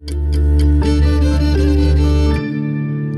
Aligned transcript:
Música 0.00 0.87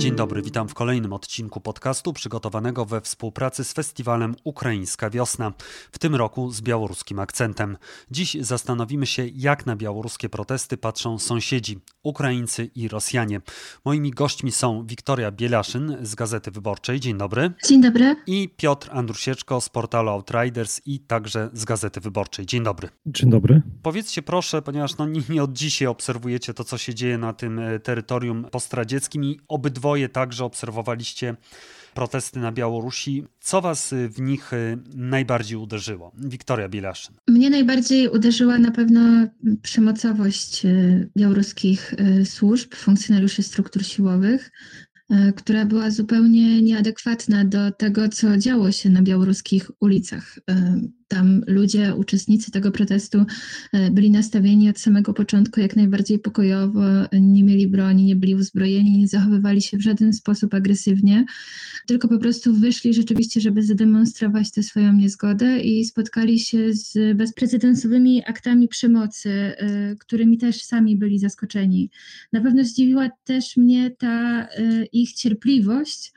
Dzień 0.00 0.16
dobry, 0.16 0.42
witam 0.42 0.68
w 0.68 0.74
kolejnym 0.74 1.12
odcinku 1.12 1.60
podcastu 1.60 2.12
przygotowanego 2.12 2.84
we 2.84 3.00
współpracy 3.00 3.64
z 3.64 3.72
festiwalem 3.72 4.34
Ukraińska 4.44 5.10
Wiosna, 5.10 5.52
w 5.92 5.98
tym 5.98 6.14
roku 6.14 6.50
z 6.50 6.60
białoruskim 6.60 7.18
akcentem. 7.18 7.76
Dziś 8.10 8.36
zastanowimy 8.40 9.06
się, 9.06 9.26
jak 9.34 9.66
na 9.66 9.76
białoruskie 9.76 10.28
protesty 10.28 10.76
patrzą 10.76 11.18
sąsiedzi, 11.18 11.78
Ukraińcy 12.02 12.70
i 12.74 12.88
Rosjanie. 12.88 13.40
Moimi 13.84 14.10
gośćmi 14.10 14.52
są 14.52 14.86
Wiktoria 14.86 15.30
Bielaszyn 15.32 15.96
z 16.02 16.14
Gazety 16.14 16.50
Wyborczej. 16.50 17.00
Dzień 17.00 17.18
dobry. 17.18 17.52
Dzień 17.66 17.82
dobry. 17.82 18.16
I 18.26 18.48
Piotr 18.56 18.88
Andrusieczko 18.92 19.60
z 19.60 19.68
portalu 19.68 20.08
Outriders 20.08 20.80
i 20.86 21.00
także 21.00 21.50
z 21.52 21.64
Gazety 21.64 22.00
Wyborczej. 22.00 22.46
Dzień 22.46 22.62
dobry. 22.62 22.88
Dzień 23.06 23.30
dobry. 23.30 23.62
Powiedzcie 23.82 24.22
proszę, 24.22 24.62
ponieważ 24.62 24.96
no 24.96 25.06
nie, 25.06 25.20
nie 25.28 25.42
od 25.42 25.52
dzisiaj 25.52 25.88
obserwujecie 25.88 26.54
to, 26.54 26.64
co 26.64 26.78
się 26.78 26.94
dzieje 26.94 27.18
na 27.18 27.32
tym 27.32 27.58
e, 27.58 27.80
terytorium 27.80 28.44
postradzieckim 28.50 29.24
i 29.24 29.40
obydwoje 29.90 30.08
także 30.08 30.44
obserwowaliście 30.44 31.36
protesty 31.94 32.38
na 32.40 32.52
Białorusi. 32.52 33.24
Co 33.40 33.60
was 33.60 33.92
y, 33.92 34.08
w 34.08 34.20
nich 34.20 34.52
y, 34.52 34.78
najbardziej 34.94 35.58
uderzyło? 35.58 36.12
Wiktoria 36.18 36.68
Bilaszyn. 36.68 37.14
Mnie 37.28 37.50
najbardziej 37.50 38.08
uderzyła 38.08 38.58
na 38.58 38.70
pewno 38.70 39.26
przemocowość 39.62 40.64
y, 40.64 41.10
białoruskich 41.16 41.94
służb, 42.24 42.74
funkcjonariuszy 42.74 43.42
struktur 43.42 43.84
siłowych, 43.84 44.50
która 45.36 45.64
była 45.64 45.90
zupełnie 45.90 46.62
nieadekwatna 46.62 47.44
do 47.44 47.70
tego, 47.70 48.08
co 48.08 48.36
działo 48.36 48.72
się 48.72 48.90
na 48.90 49.02
białoruskich 49.02 49.70
ulicach. 49.80 50.38
Tam 51.10 51.42
ludzie, 51.46 51.94
uczestnicy 51.94 52.50
tego 52.50 52.70
protestu 52.70 53.24
e, 53.72 53.90
byli 53.90 54.10
nastawieni 54.10 54.70
od 54.70 54.78
samego 54.78 55.14
początku 55.14 55.60
jak 55.60 55.76
najbardziej 55.76 56.18
pokojowo, 56.18 56.82
nie 57.12 57.44
mieli 57.44 57.66
broni, 57.68 58.04
nie 58.04 58.16
byli 58.16 58.34
uzbrojeni, 58.34 58.98
nie 58.98 59.08
zachowywali 59.08 59.62
się 59.62 59.76
w 59.76 59.80
żaden 59.80 60.12
sposób 60.12 60.54
agresywnie, 60.54 61.24
tylko 61.86 62.08
po 62.08 62.18
prostu 62.18 62.54
wyszli 62.54 62.94
rzeczywiście, 62.94 63.40
żeby 63.40 63.62
zademonstrować 63.62 64.50
tę 64.50 64.62
swoją 64.62 64.92
niezgodę 64.92 65.60
i 65.60 65.84
spotkali 65.84 66.38
się 66.38 66.72
z 66.72 67.16
bezprecedensowymi 67.16 68.22
aktami 68.26 68.68
przemocy, 68.68 69.30
e, 69.30 69.96
którymi 69.96 70.38
też 70.38 70.62
sami 70.62 70.96
byli 70.96 71.18
zaskoczeni. 71.18 71.90
Na 72.32 72.40
pewno 72.40 72.64
zdziwiła 72.64 73.10
też 73.24 73.56
mnie 73.56 73.90
ta 73.90 74.46
e, 74.48 74.84
ich 74.92 75.12
cierpliwość, 75.12 76.12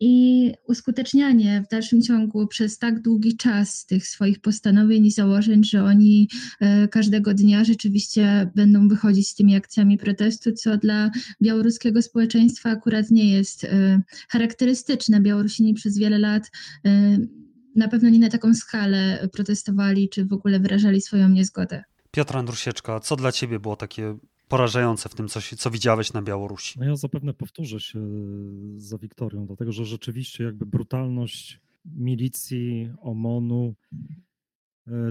i 0.00 0.52
uskutecznianie 0.68 1.62
w 1.66 1.70
dalszym 1.70 2.02
ciągu 2.02 2.46
przez 2.46 2.78
tak 2.78 3.02
długi 3.02 3.36
czas 3.36 3.86
tych 3.86 4.06
swoich 4.06 4.40
postanowień 4.40 5.06
i 5.06 5.10
założeń, 5.10 5.64
że 5.64 5.84
oni 5.84 6.28
e, 6.60 6.88
każdego 6.88 7.34
dnia 7.34 7.64
rzeczywiście 7.64 8.50
będą 8.54 8.88
wychodzić 8.88 9.28
z 9.28 9.34
tymi 9.34 9.56
akcjami 9.56 9.98
protestu, 9.98 10.52
co 10.52 10.76
dla 10.76 11.10
białoruskiego 11.42 12.02
społeczeństwa 12.02 12.70
akurat 12.70 13.10
nie 13.10 13.32
jest 13.32 13.64
e, 13.64 14.02
charakterystyczne. 14.28 15.20
Białorusini 15.20 15.74
przez 15.74 15.98
wiele 15.98 16.18
lat 16.18 16.50
e, 16.86 17.18
na 17.76 17.88
pewno 17.88 18.08
nie 18.08 18.18
na 18.18 18.28
taką 18.28 18.54
skalę 18.54 19.28
protestowali, 19.32 20.08
czy 20.08 20.24
w 20.24 20.32
ogóle 20.32 20.60
wyrażali 20.60 21.00
swoją 21.00 21.28
niezgodę. 21.28 21.82
Piotr 22.10 22.36
Andrusieczka, 22.36 23.00
co 23.00 23.16
dla 23.16 23.32
ciebie 23.32 23.60
było 23.60 23.76
takie 23.76 24.16
porażające 24.48 25.08
w 25.08 25.14
tym, 25.14 25.28
co, 25.28 25.40
co 25.58 25.70
widziałeś 25.70 26.12
na 26.12 26.22
Białorusi. 26.22 26.78
No 26.78 26.84
ja 26.84 26.96
zapewne 26.96 27.34
powtórzę 27.34 27.80
się 27.80 27.98
e, 27.98 28.02
za 28.76 28.98
Wiktorią, 28.98 29.46
dlatego 29.46 29.72
że 29.72 29.84
rzeczywiście 29.84 30.44
jakby 30.44 30.66
brutalność 30.66 31.60
milicji, 31.84 32.92
OMON-u, 33.00 33.74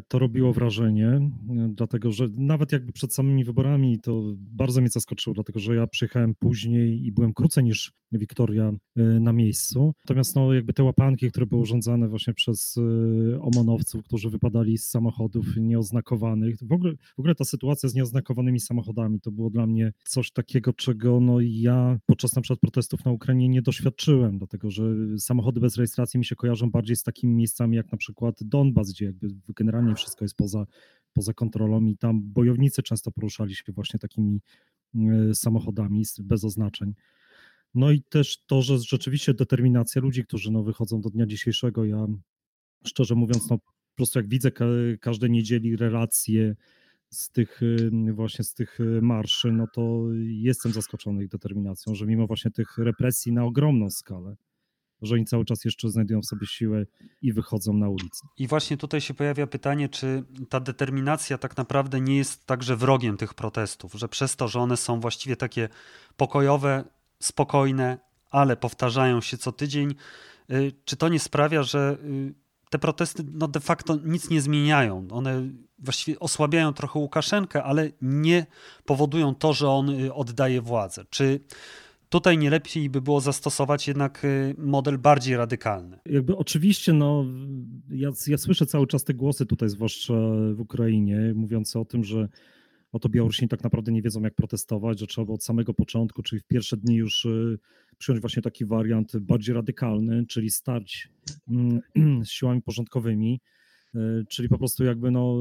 to 0.07 0.19
robiło 0.19 0.53
wrażenie, 0.53 1.07
e, 1.07 1.29
dlatego 1.75 2.11
że 2.11 2.27
nawet 2.37 2.71
jakby 2.71 2.91
przed 2.91 3.13
samymi 3.13 3.43
wyborami 3.43 3.99
to 3.99 4.23
bardzo 4.37 4.81
mnie 4.81 4.89
zaskoczyło, 4.89 5.33
dlatego 5.33 5.59
że 5.59 5.75
ja 5.75 5.87
przyjechałem 5.87 6.35
później 6.35 7.05
i 7.05 7.11
byłem 7.11 7.33
krócej 7.33 7.63
niż 7.63 7.91
Wiktoria 8.11 8.71
e, 8.95 9.03
na 9.03 9.33
miejscu. 9.33 9.93
Natomiast 10.05 10.35
no, 10.35 10.53
jakby 10.53 10.73
te 10.73 10.83
łapanki, 10.83 11.31
które 11.31 11.45
były 11.45 11.61
urządzane 11.61 12.07
właśnie 12.07 12.33
przez 12.33 12.75
omonowców, 13.41 14.03
którzy 14.03 14.29
wypadali 14.29 14.77
z 14.77 14.85
samochodów 14.85 15.45
nieoznakowanych, 15.57 16.57
w 16.61 16.71
ogóle, 16.71 16.93
w 17.15 17.19
ogóle 17.19 17.35
ta 17.35 17.45
sytuacja 17.45 17.89
z 17.89 17.95
nieoznakowanymi 17.95 18.59
samochodami 18.59 19.19
to 19.19 19.31
było 19.31 19.49
dla 19.49 19.67
mnie 19.67 19.93
coś 20.05 20.31
takiego, 20.31 20.73
czego 20.73 21.19
no 21.19 21.37
ja 21.41 21.99
podczas 22.05 22.35
na 22.35 22.41
przykład 22.41 22.59
protestów 22.59 23.05
na 23.05 23.11
Ukrainie 23.11 23.49
nie 23.49 23.61
doświadczyłem, 23.61 24.37
dlatego 24.37 24.69
że 24.69 24.83
samochody 25.17 25.59
bez 25.59 25.77
rejestracji 25.77 26.17
mi 26.17 26.25
się 26.25 26.35
kojarzą 26.35 26.71
bardziej 26.71 26.95
z 26.95 27.03
takimi 27.03 27.33
miejscami 27.35 27.77
jak 27.77 27.91
na 27.91 27.97
przykład 27.97 28.35
Donbas, 28.41 28.91
gdzie 28.91 29.05
jakby 29.05 29.29
generalnie 29.63 29.95
wszystko 29.95 30.25
jest 30.25 30.35
poza, 30.35 30.65
poza 31.13 31.33
kontrolą 31.33 31.85
i 31.85 31.97
tam 31.97 32.21
bojownicy 32.23 32.83
często 32.83 33.11
poruszali 33.11 33.55
się 33.55 33.63
właśnie 33.73 33.99
takimi 33.99 34.41
e, 34.95 35.35
samochodami 35.35 36.03
bez 36.19 36.43
oznaczeń. 36.43 36.93
No 37.75 37.91
i 37.91 38.01
też 38.01 38.43
to, 38.45 38.61
że 38.61 38.77
rzeczywiście 38.77 39.33
determinacja 39.33 40.01
ludzi, 40.01 40.23
którzy 40.23 40.51
no, 40.51 40.63
wychodzą 40.63 41.01
do 41.01 41.09
dnia 41.09 41.25
dzisiejszego, 41.25 41.85
ja 41.85 42.07
szczerze 42.85 43.15
mówiąc, 43.15 43.49
no, 43.49 43.57
po 43.57 43.95
prostu 43.95 44.19
jak 44.19 44.27
widzę 44.27 44.51
ka 44.51 44.65
każdej 45.01 45.31
niedzieli 45.31 45.75
relacje 45.75 46.55
z 47.09 47.29
tych 47.29 47.61
właśnie 48.13 48.45
z 48.45 48.53
tych 48.53 48.79
e, 48.79 49.01
marszy, 49.01 49.51
no 49.51 49.67
to 49.73 50.05
jestem 50.23 50.71
zaskoczony 50.71 51.23
ich 51.23 51.29
determinacją, 51.29 51.95
że 51.95 52.05
mimo 52.05 52.27
właśnie 52.27 52.51
tych 52.51 52.77
represji 52.77 53.31
na 53.31 53.43
ogromną 53.43 53.89
skalę, 53.89 54.35
że 55.03 55.15
oni 55.15 55.25
cały 55.25 55.45
czas 55.45 55.65
jeszcze 55.65 55.89
znajdują 55.89 56.21
w 56.21 56.25
sobie 56.25 56.47
siłę 56.47 56.85
i 57.21 57.33
wychodzą 57.33 57.73
na 57.73 57.89
ulicę. 57.89 58.27
I 58.37 58.47
właśnie 58.47 58.77
tutaj 58.77 59.01
się 59.01 59.13
pojawia 59.13 59.47
pytanie, 59.47 59.89
czy 59.89 60.23
ta 60.49 60.59
determinacja 60.59 61.37
tak 61.37 61.57
naprawdę 61.57 62.01
nie 62.01 62.17
jest 62.17 62.45
także 62.45 62.75
wrogiem 62.75 63.17
tych 63.17 63.33
protestów, 63.33 63.93
że 63.93 64.09
przez 64.09 64.35
to, 64.35 64.47
że 64.47 64.59
one 64.59 64.77
są 64.77 64.99
właściwie 64.99 65.35
takie 65.35 65.69
pokojowe, 66.17 66.83
spokojne, 67.19 67.97
ale 68.31 68.57
powtarzają 68.57 69.21
się 69.21 69.37
co 69.37 69.51
tydzień, 69.51 69.95
y, 70.51 70.71
czy 70.85 70.95
to 70.95 71.09
nie 71.09 71.19
sprawia, 71.19 71.63
że 71.63 71.97
y, 72.03 72.33
te 72.69 72.79
protesty 72.79 73.23
no 73.33 73.47
de 73.47 73.59
facto 73.59 73.95
nic 74.03 74.29
nie 74.29 74.41
zmieniają. 74.41 75.07
One 75.11 75.41
właściwie 75.79 76.19
osłabiają 76.19 76.73
trochę 76.73 76.99
Łukaszenkę, 76.99 77.63
ale 77.63 77.91
nie 78.01 78.45
powodują 78.85 79.35
to, 79.35 79.53
że 79.53 79.69
on 79.69 79.89
y, 79.89 80.13
oddaje 80.13 80.61
władzę. 80.61 81.05
Czy 81.09 81.39
Tutaj 82.13 82.37
nie 82.37 82.49
lepiej 82.49 82.89
by 82.89 83.01
było 83.01 83.21
zastosować 83.21 83.87
jednak 83.87 84.25
y, 84.25 84.55
model 84.57 84.97
bardziej 84.97 85.37
radykalny. 85.37 85.99
Jakby 86.05 86.35
oczywiście, 86.37 86.93
no, 86.93 87.25
ja, 87.89 88.11
ja 88.27 88.37
słyszę 88.37 88.65
cały 88.65 88.87
czas 88.87 89.03
te 89.03 89.13
głosy 89.13 89.45
tutaj, 89.45 89.69
zwłaszcza 89.69 90.13
w 90.53 90.59
Ukrainie, 90.59 91.33
mówiące 91.35 91.79
o 91.79 91.85
tym, 91.85 92.03
że 92.03 92.29
oto 92.91 93.09
Białorusini 93.09 93.49
tak 93.49 93.63
naprawdę 93.63 93.91
nie 93.91 94.01
wiedzą, 94.01 94.21
jak 94.21 94.35
protestować, 94.35 94.99
że 94.99 95.07
trzeba 95.07 95.33
od 95.33 95.43
samego 95.43 95.73
początku, 95.73 96.23
czyli 96.23 96.41
w 96.41 96.43
pierwsze 96.43 96.77
dni 96.77 96.95
już 96.95 97.25
y, 97.25 97.59
przyjąć 97.97 98.21
właśnie 98.21 98.41
taki 98.41 98.65
wariant 98.65 99.17
bardziej 99.17 99.55
radykalny, 99.55 100.25
czyli 100.25 100.49
stać 100.49 101.09
mm, 101.47 101.81
z 102.25 102.29
siłami 102.29 102.61
porządkowymi, 102.61 103.41
y, 103.95 103.99
czyli 104.29 104.49
po 104.49 104.57
prostu 104.57 104.83
jakby 104.83 105.11
no 105.11 105.37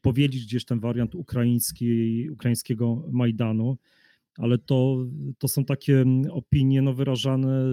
powiedzieć 0.00 0.44
gdzieś 0.44 0.64
ten 0.64 0.80
wariant 0.80 1.14
ukraiński, 1.14 2.30
ukraińskiego 2.30 3.08
Majdanu, 3.12 3.78
ale 4.38 4.58
to, 4.58 4.96
to 5.38 5.48
są 5.48 5.64
takie 5.64 6.00
mm, 6.00 6.30
opinie 6.30 6.82
no, 6.82 6.94
wyrażane 6.94 7.64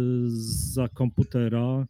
za 0.74 0.88
komputera 0.88 1.88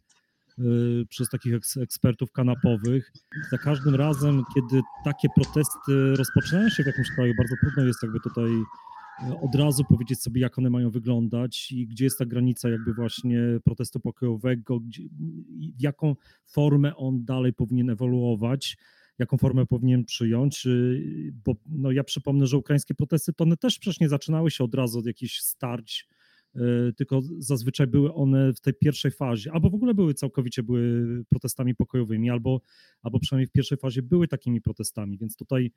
y, 0.58 1.06
przez 1.08 1.28
takich 1.28 1.54
ekspertów 1.82 2.32
kanapowych. 2.32 3.12
Za 3.50 3.58
każdym 3.58 3.94
razem, 3.94 4.42
kiedy 4.54 4.82
takie 5.04 5.28
protesty 5.34 6.16
rozpoczynają 6.16 6.68
się 6.68 6.82
w 6.82 6.86
jakimś 6.86 7.10
kraju, 7.10 7.34
bardzo 7.38 7.54
trudno 7.60 7.84
jest 7.84 8.02
jakby 8.02 8.20
tutaj 8.20 8.50
y, 8.50 9.38
od 9.42 9.54
razu 9.54 9.84
powiedzieć 9.84 10.22
sobie, 10.22 10.40
jak 10.40 10.58
one 10.58 10.70
mają 10.70 10.90
wyglądać 10.90 11.72
i 11.72 11.86
gdzie 11.86 12.04
jest 12.04 12.18
ta 12.18 12.26
granica 12.26 12.68
jakby 12.68 12.94
właśnie 12.94 13.40
protestu 13.64 14.00
pokojowego, 14.00 14.80
gdzie, 14.80 15.02
jaką 15.78 16.16
formę 16.46 16.96
on 16.96 17.24
dalej 17.24 17.52
powinien 17.52 17.90
ewoluować 17.90 18.76
jaką 19.20 19.38
formę 19.38 19.66
powinien 19.66 20.04
przyjąć, 20.04 20.66
y, 20.66 21.32
bo 21.44 21.54
no 21.66 21.92
ja 21.92 22.04
przypomnę, 22.04 22.46
że 22.46 22.56
ukraińskie 22.56 22.94
protesty 22.94 23.32
to 23.32 23.44
one 23.44 23.56
też 23.56 23.78
przecież 23.78 24.00
nie 24.00 24.08
zaczynały 24.08 24.50
się 24.50 24.64
od 24.64 24.74
razu 24.74 24.98
od 24.98 25.06
jakichś 25.06 25.40
starć, 25.40 26.08
y, 26.56 26.60
tylko 26.96 27.20
zazwyczaj 27.38 27.86
były 27.86 28.14
one 28.14 28.52
w 28.52 28.60
tej 28.60 28.74
pierwszej 28.74 29.10
fazie, 29.10 29.52
albo 29.52 29.70
w 29.70 29.74
ogóle 29.74 29.94
były 29.94 30.14
całkowicie 30.14 30.62
były 30.62 31.04
protestami 31.28 31.74
pokojowymi, 31.74 32.30
albo, 32.30 32.60
albo 33.02 33.18
przynajmniej 33.18 33.46
w 33.46 33.52
pierwszej 33.52 33.78
fazie 33.78 34.02
były 34.02 34.28
takimi 34.28 34.60
protestami, 34.60 35.18
więc 35.18 35.36
tutaj 35.36 35.72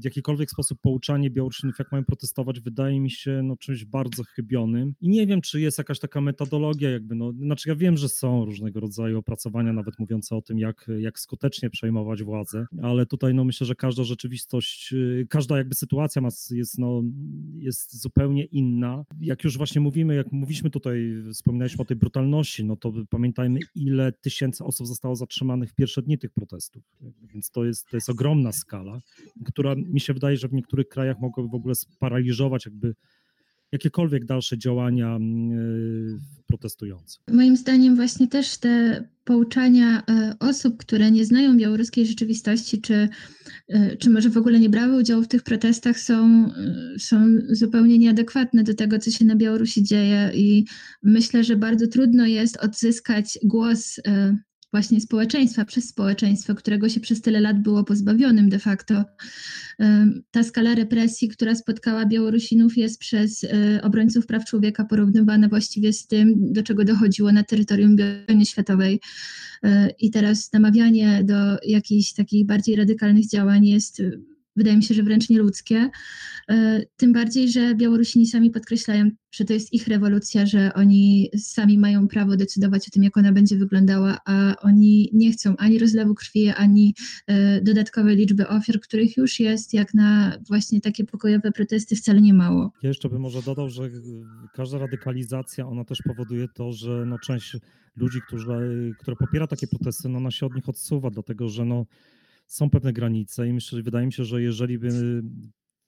w 0.00 0.04
jakikolwiek 0.04 0.50
sposób 0.50 0.80
pouczanie 0.80 1.30
Białorusinów, 1.30 1.78
jak 1.78 1.92
mają 1.92 2.04
protestować, 2.04 2.60
wydaje 2.60 3.00
mi 3.00 3.10
się 3.10 3.40
no, 3.44 3.56
czymś 3.56 3.84
bardzo 3.84 4.24
chybionym. 4.24 4.94
I 5.00 5.08
nie 5.08 5.26
wiem, 5.26 5.40
czy 5.40 5.60
jest 5.60 5.78
jakaś 5.78 5.98
taka 5.98 6.20
metodologia, 6.20 6.90
jakby, 6.90 7.14
no, 7.14 7.32
znaczy 7.32 7.68
ja 7.68 7.76
wiem, 7.76 7.96
że 7.96 8.08
są 8.08 8.44
różnego 8.44 8.80
rodzaju 8.80 9.18
opracowania, 9.18 9.72
nawet 9.72 9.98
mówiące 9.98 10.36
o 10.36 10.42
tym, 10.42 10.58
jak, 10.58 10.90
jak 10.98 11.18
skutecznie 11.18 11.70
przejmować 11.70 12.22
władzę, 12.22 12.66
ale 12.82 13.06
tutaj 13.06 13.34
no, 13.34 13.44
myślę, 13.44 13.66
że 13.66 13.74
każda 13.74 14.04
rzeczywistość, 14.04 14.92
y, 14.92 15.26
każda 15.30 15.58
jakby 15.58 15.74
sytuacja 15.74 16.22
ma, 16.22 16.28
jest, 16.50 16.78
no, 16.78 17.02
jest 17.58 18.00
zupełnie 18.02 18.44
inna. 18.44 19.04
Jak 19.20 19.44
już 19.44 19.56
właśnie 19.56 19.80
mówimy, 19.80 20.14
jak 20.14 20.32
mówiliśmy 20.32 20.70
tutaj, 20.70 21.14
wspominaliśmy 21.32 21.82
o 21.82 21.84
tej 21.84 21.96
brutalności, 21.96 22.64
no 22.64 22.76
to 22.76 22.92
pamiętajmy, 23.10 23.60
ile 23.74 24.12
tysięcy 24.12 24.64
osób 24.64 24.86
zostało 24.86 25.16
zatrzymanych 25.16 25.70
w 25.70 25.74
pierwsze 25.74 26.02
dni 26.02 26.18
tych 26.18 26.30
protestów. 26.30 26.82
Więc 27.34 27.50
to 27.50 27.64
jest, 27.64 27.88
to 27.90 27.96
jest 27.96 28.08
ogromna 28.10 28.52
skala, 28.52 29.00
która 29.44 29.74
mi 29.74 30.00
się 30.00 30.14
wydaje, 30.14 30.36
że 30.36 30.48
w 30.48 30.52
niektórych 30.52 30.88
krajach 30.88 31.20
mogłaby 31.20 31.48
w 31.48 31.54
ogóle 31.54 31.74
sparaliżować 31.74 32.66
jakby 32.66 32.94
jakiekolwiek 33.74 34.24
dalsze 34.24 34.58
działania 34.58 35.16
mm, 35.16 35.52
e, 35.52 36.18
protestujących. 36.46 37.22
Moim 37.32 37.56
zdaniem 37.56 37.96
właśnie 37.96 38.28
też 38.28 38.58
te 38.58 39.04
pouczania 39.24 40.02
e, 40.08 40.36
osób, 40.40 40.76
które 40.76 41.10
nie 41.10 41.24
znają 41.24 41.56
białoruskiej 41.56 42.06
rzeczywistości, 42.06 42.80
czy, 42.80 43.08
e, 43.68 43.96
czy 43.96 44.10
może 44.10 44.30
w 44.30 44.36
ogóle 44.36 44.60
nie 44.60 44.68
brały 44.68 44.96
udziału 44.96 45.22
w 45.22 45.28
tych 45.28 45.42
protestach, 45.42 46.00
są, 46.00 46.48
są 46.98 47.38
zupełnie 47.48 47.98
nieadekwatne 47.98 48.62
do 48.64 48.74
tego, 48.74 48.98
co 48.98 49.10
się 49.10 49.24
na 49.24 49.36
Białorusi 49.36 49.82
dzieje 49.82 50.30
i 50.34 50.64
myślę, 51.02 51.44
że 51.44 51.56
bardzo 51.56 51.86
trudno 51.86 52.26
jest 52.26 52.56
odzyskać 52.56 53.38
głos 53.44 54.00
właśnie 54.74 55.00
społeczeństwa, 55.00 55.64
przez 55.64 55.88
społeczeństwo, 55.88 56.54
którego 56.54 56.88
się 56.88 57.00
przez 57.00 57.20
tyle 57.20 57.40
lat 57.40 57.62
było 57.62 57.84
pozbawionym 57.84 58.48
de 58.48 58.58
facto. 58.58 59.04
Ta 60.30 60.42
skala 60.42 60.74
represji, 60.74 61.28
która 61.28 61.54
spotkała 61.54 62.06
Białorusinów, 62.06 62.76
jest 62.76 63.00
przez 63.00 63.44
e, 63.44 63.82
obrońców 63.82 64.26
praw 64.26 64.44
człowieka 64.44 64.84
porównywana 64.84 65.48
właściwie 65.48 65.92
z 65.92 66.06
tym, 66.06 66.52
do 66.52 66.62
czego 66.62 66.84
dochodziło 66.84 67.32
na 67.32 67.42
terytorium 67.42 67.96
wojny 68.28 68.46
światowej. 68.46 69.00
E, 69.62 69.90
I 69.98 70.10
teraz 70.10 70.52
namawianie 70.52 71.24
do 71.24 71.58
jakichś 71.66 72.12
takich 72.12 72.46
bardziej 72.46 72.76
radykalnych 72.76 73.28
działań 73.28 73.66
jest 73.66 74.02
wydaje 74.56 74.76
mi 74.76 74.82
się, 74.82 74.94
że 74.94 75.02
wręcz 75.02 75.30
nieludzkie. 75.30 75.90
E, 76.50 76.80
tym 76.96 77.12
bardziej, 77.12 77.48
że 77.48 77.74
Białorusini 77.74 78.26
sami 78.26 78.50
podkreślają, 78.50 79.10
że 79.30 79.44
to 79.44 79.52
jest 79.52 79.72
ich 79.72 79.88
rewolucja, 79.88 80.46
że 80.46 80.74
oni 80.74 81.30
sami 81.36 81.78
mają 81.78 82.08
prawo 82.08 82.36
decydować 82.36 82.88
o 82.88 82.90
tym, 82.90 83.02
jak 83.02 83.16
ona 83.16 83.32
będzie 83.32 83.56
wyglądała, 83.56 84.18
a 84.26 84.56
oni 84.60 85.10
nie 85.12 85.32
chcą 85.32 85.56
ani 85.56 85.78
rozlewu 85.78 86.14
krwi, 86.14 86.48
ani 86.48 86.94
e, 87.26 87.60
dodatkowej 87.60 88.16
liczby 88.16 88.48
ofiar, 88.48 88.80
których 88.80 89.16
już 89.16 89.40
jest, 89.40 89.74
jak 89.74 89.94
na 89.94 90.38
właśnie 90.48 90.80
takie 90.80 91.04
pokojowe 91.04 91.52
protesty 91.52 91.96
wcale 91.96 92.20
nie 92.20 92.34
mało. 92.34 92.72
Ja 92.82 92.88
jeszcze 92.88 93.08
bym 93.08 93.20
może 93.20 93.42
dodał, 93.42 93.68
że 93.68 93.90
każda 94.54 94.78
radykalizacja, 94.78 95.66
ona 95.66 95.84
też 95.84 95.98
powoduje 96.02 96.48
to, 96.54 96.72
że 96.72 97.04
no 97.06 97.18
część 97.18 97.56
ludzi, 97.96 98.20
którzy, 98.26 98.92
które 98.98 99.16
popiera 99.16 99.46
takie 99.46 99.66
protesty, 99.66 100.08
no 100.08 100.18
ona 100.18 100.30
się 100.30 100.46
od 100.46 100.54
nich 100.54 100.68
odsuwa, 100.68 101.10
dlatego 101.10 101.48
że 101.48 101.64
no 101.64 101.86
są 102.54 102.70
pewne 102.70 102.92
granice 102.92 103.48
i 103.48 103.52
myślę, 103.52 103.82
wydaje 103.82 104.06
mi 104.06 104.12
się, 104.12 104.24
że 104.24 104.42
jeżeli 104.42 104.78
by 104.78 105.22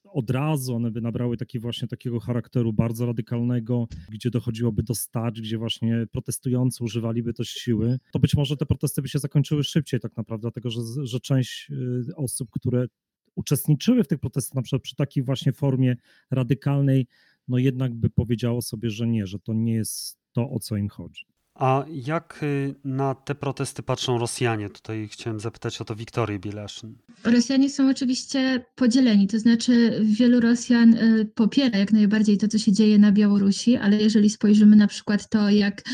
od 0.05 0.31
razu 0.31 0.75
one 0.75 0.91
by 0.91 1.01
nabrały 1.01 1.37
taki 1.37 1.59
właśnie 1.59 1.89
takiego 1.89 2.21
charakteru 2.21 2.73
bardzo 2.73 3.07
radykalnego, 3.07 3.89
gdzie 4.09 4.31
dochodziłoby 4.31 4.83
do 4.83 4.95
starć, 4.95 5.41
gdzie 5.41 5.59
właśnie 5.59 6.07
protestujący 6.13 6.85
używaliby 6.85 7.33
też 7.33 7.49
siły, 7.49 7.99
to 8.13 8.19
być 8.19 8.35
może 8.35 8.57
te 8.57 8.67
protesty 8.67 9.03
by 9.03 9.09
się 9.09 9.19
zakończyły 9.19 9.65
szybciej 9.65 10.01
tak 10.01 10.17
naprawdę, 10.17 10.43
dlatego 10.43 10.71
że, 10.71 10.81
że 11.03 11.21
część 11.21 11.71
y, 11.71 12.17
osób, 12.17 12.51
które 12.51 12.87
uczestniczyły 13.35 14.05
w 14.05 14.09
tych 14.09 14.19
protestach, 14.19 14.55
na 14.55 14.63
przykład 14.63 14.83
przy 14.83 14.97
takiej 14.97 15.23
właśnie 15.23 15.53
formie 15.53 15.97
radykalnej, 16.31 17.07
no 17.49 17.59
jednak 17.59 17.95
by 17.95 18.11
powiedziało 18.11 18.63
sobie, 18.63 18.91
że 18.91 19.07
nie, 19.07 19.27
że 19.27 19.39
to 19.39 19.55
nie 19.55 19.75
jest 19.75 20.19
to, 20.33 20.51
o 20.51 20.59
co 20.59 20.77
im 20.77 20.89
chodzi. 20.89 21.27
A 21.59 21.85
jak 21.89 22.41
y, 22.43 22.75
na 22.85 23.15
te 23.15 23.35
protesty 23.35 23.83
patrzą 23.83 24.19
Rosjanie? 24.19 24.71
Tutaj 24.71 25.09
chciałem 25.13 25.41
zapytać 25.41 25.81
o 25.81 25.85
to 25.85 25.97
Wiktorię 25.97 26.39
Bielaszyn. 26.39 26.95
Rosjanie 27.25 27.71
są 27.71 27.91
oczywiście 27.91 28.65
podzieleni, 28.75 29.27
to 29.27 29.39
znaczy 29.39 30.01
wielu 30.05 30.41
Rosjan 30.41 30.95
y, 30.95 31.31
popiera 31.35 31.79
jak 31.79 31.93
najbardziej 31.93 32.39
to, 32.39 32.49
co 32.49 32.59
się 32.59 32.73
dzieje 32.73 32.99
na 32.99 33.13
Białorusi, 33.13 33.77
ale 33.77 33.97
jeżeli 33.97 34.31
spojrzymy 34.31 34.77
na 34.77 34.87
przykład 34.87 35.29
to, 35.29 35.51
jak, 35.51 35.81
y, 35.81 35.85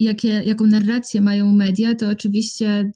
jakie, 0.00 0.28
jaką 0.28 0.66
narrację 0.66 1.20
mają 1.20 1.52
media, 1.52 1.94
to 1.94 2.08
oczywiście 2.08 2.92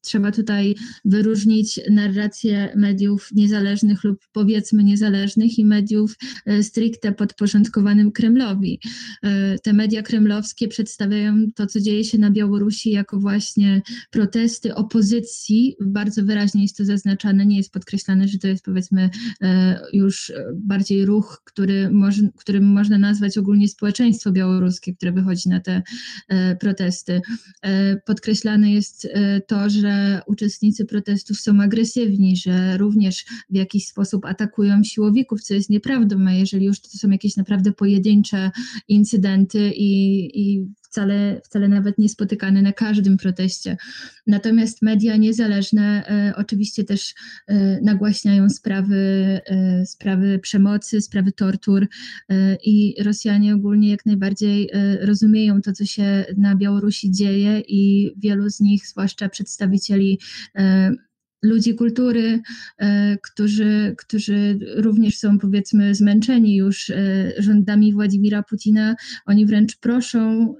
trzeba 0.00 0.32
tutaj 0.32 0.74
wyróżnić 1.04 1.80
narrację 1.90 2.72
mediów 2.76 3.28
niezależnych 3.32 4.04
lub 4.04 4.18
powiedzmy 4.32 4.84
niezależnych 4.84 5.58
i 5.58 5.64
mediów 5.64 6.16
e, 6.46 6.62
stricte 6.62 7.12
podporządkowanym 7.12 8.12
Kremlowi. 8.12 8.80
E, 9.22 9.58
te 9.58 9.72
media 9.72 10.02
kremlowskie 10.02 10.68
przedstawiają 10.68 11.46
to, 11.54 11.66
co 11.66 11.80
dzieje 11.80 12.04
się 12.04 12.18
na 12.18 12.30
Białorusi, 12.30 12.90
jako 12.90 13.20
właśnie 13.20 13.82
protesty 14.10 14.74
opozycji. 14.74 15.76
Bardzo 15.80 16.24
wyraźnie 16.24 16.62
jest 16.62 16.76
to 16.76 16.84
zaznaczane, 16.84 17.46
nie 17.46 17.56
jest 17.56 17.72
podkreślane, 17.72 18.28
że 18.28 18.38
to 18.38 18.48
jest 18.48 18.64
powiedzmy 18.64 19.10
e, 19.42 19.80
już 19.92 20.32
bardziej 20.54 21.04
ruch, 21.04 21.42
który 21.44 21.90
moż, 21.90 22.16
którym 22.36 22.64
można 22.64 22.98
nazwać 22.98 23.38
ogólnie 23.38 23.68
społeczeństwo 23.68 24.32
białoruskie, 24.32 24.94
które 24.94 25.12
wychodzi 25.12 25.48
na 25.48 25.60
te 25.60 25.82
protesty. 26.60 27.20
Podkreślane 28.06 28.72
jest 28.72 29.08
to, 29.46 29.57
to, 29.58 29.70
że 29.70 30.20
uczestnicy 30.26 30.84
protestów 30.84 31.40
są 31.40 31.60
agresywni, 31.60 32.36
że 32.36 32.76
również 32.78 33.24
w 33.50 33.56
jakiś 33.56 33.86
sposób 33.86 34.24
atakują 34.24 34.84
siłowików, 34.84 35.42
co 35.42 35.54
jest 35.54 35.70
nieprawdą, 35.70 36.26
a 36.26 36.32
jeżeli 36.32 36.66
już 36.66 36.80
to 36.80 36.88
są 36.88 37.10
jakieś 37.10 37.36
naprawdę 37.36 37.72
pojedyncze 37.72 38.50
incydenty 38.88 39.72
i, 39.76 39.90
i 40.34 40.66
wcale, 40.90 41.40
wcale 41.44 41.68
nawet 41.68 41.98
nie 41.98 42.08
spotykane 42.08 42.62
na 42.62 42.72
każdym 42.72 43.16
proteście. 43.16 43.76
Natomiast 44.26 44.82
media 44.82 45.16
niezależne 45.16 46.06
e, 46.06 46.36
oczywiście 46.36 46.84
też 46.84 47.14
e, 47.46 47.80
nagłaśniają 47.80 48.50
sprawy, 48.50 48.96
e, 49.46 49.86
sprawy 49.86 50.38
przemocy, 50.38 51.00
sprawy 51.00 51.32
tortur 51.32 51.86
i 52.64 52.94
Rosjanie 53.02 53.54
ogólnie 53.54 53.90
jak 53.90 54.06
najbardziej 54.06 54.70
rozumieją 55.00 55.62
to, 55.62 55.72
co 55.72 55.84
się 55.84 56.24
na 56.36 56.56
Białorusi 56.56 57.10
dzieje 57.10 57.62
i 57.68 58.12
wielu 58.16 58.50
z 58.50 58.60
nich, 58.60 58.86
zwłaszcza 58.86 59.28
przedstawicieli 59.28 60.20
ludzi 61.42 61.74
kultury, 61.74 62.40
którzy, 63.22 63.94
którzy 63.98 64.58
również 64.76 65.18
są 65.18 65.38
powiedzmy 65.38 65.94
zmęczeni 65.94 66.56
już 66.56 66.92
rządami 67.38 67.92
Władimira 67.92 68.42
Putina. 68.42 68.96
Oni 69.26 69.46
wręcz 69.46 69.76
proszą 69.76 70.54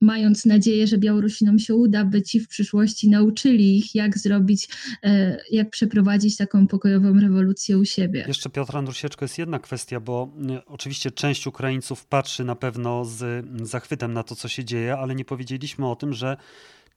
mając 0.00 0.46
nadzieję, 0.46 0.86
że 0.86 0.98
Białorusinom 0.98 1.58
się 1.58 1.74
uda, 1.74 2.04
by 2.04 2.22
ci 2.22 2.40
w 2.40 2.48
przyszłości 2.48 3.10
nauczyli 3.10 3.78
ich, 3.78 3.94
jak 3.94 4.18
zrobić, 4.18 4.68
e, 5.02 5.38
jak 5.50 5.70
przeprowadzić 5.70 6.36
taką 6.36 6.66
pokojową 6.66 7.20
rewolucję 7.20 7.78
u 7.78 7.84
siebie. 7.84 8.24
Jeszcze 8.28 8.50
Piotr 8.50 8.76
Andrusieczko 8.76 9.24
jest 9.24 9.38
jedna 9.38 9.58
kwestia, 9.58 10.00
bo 10.00 10.32
e, 10.50 10.64
oczywiście 10.66 11.10
część 11.10 11.46
Ukraińców 11.46 12.06
patrzy 12.06 12.44
na 12.44 12.56
pewno 12.56 13.04
z 13.04 13.46
zachwytem 13.62 14.12
na 14.12 14.22
to, 14.22 14.36
co 14.36 14.48
się 14.48 14.64
dzieje, 14.64 14.96
ale 14.96 15.14
nie 15.14 15.24
powiedzieliśmy 15.24 15.90
o 15.90 15.96
tym, 15.96 16.12
że 16.12 16.36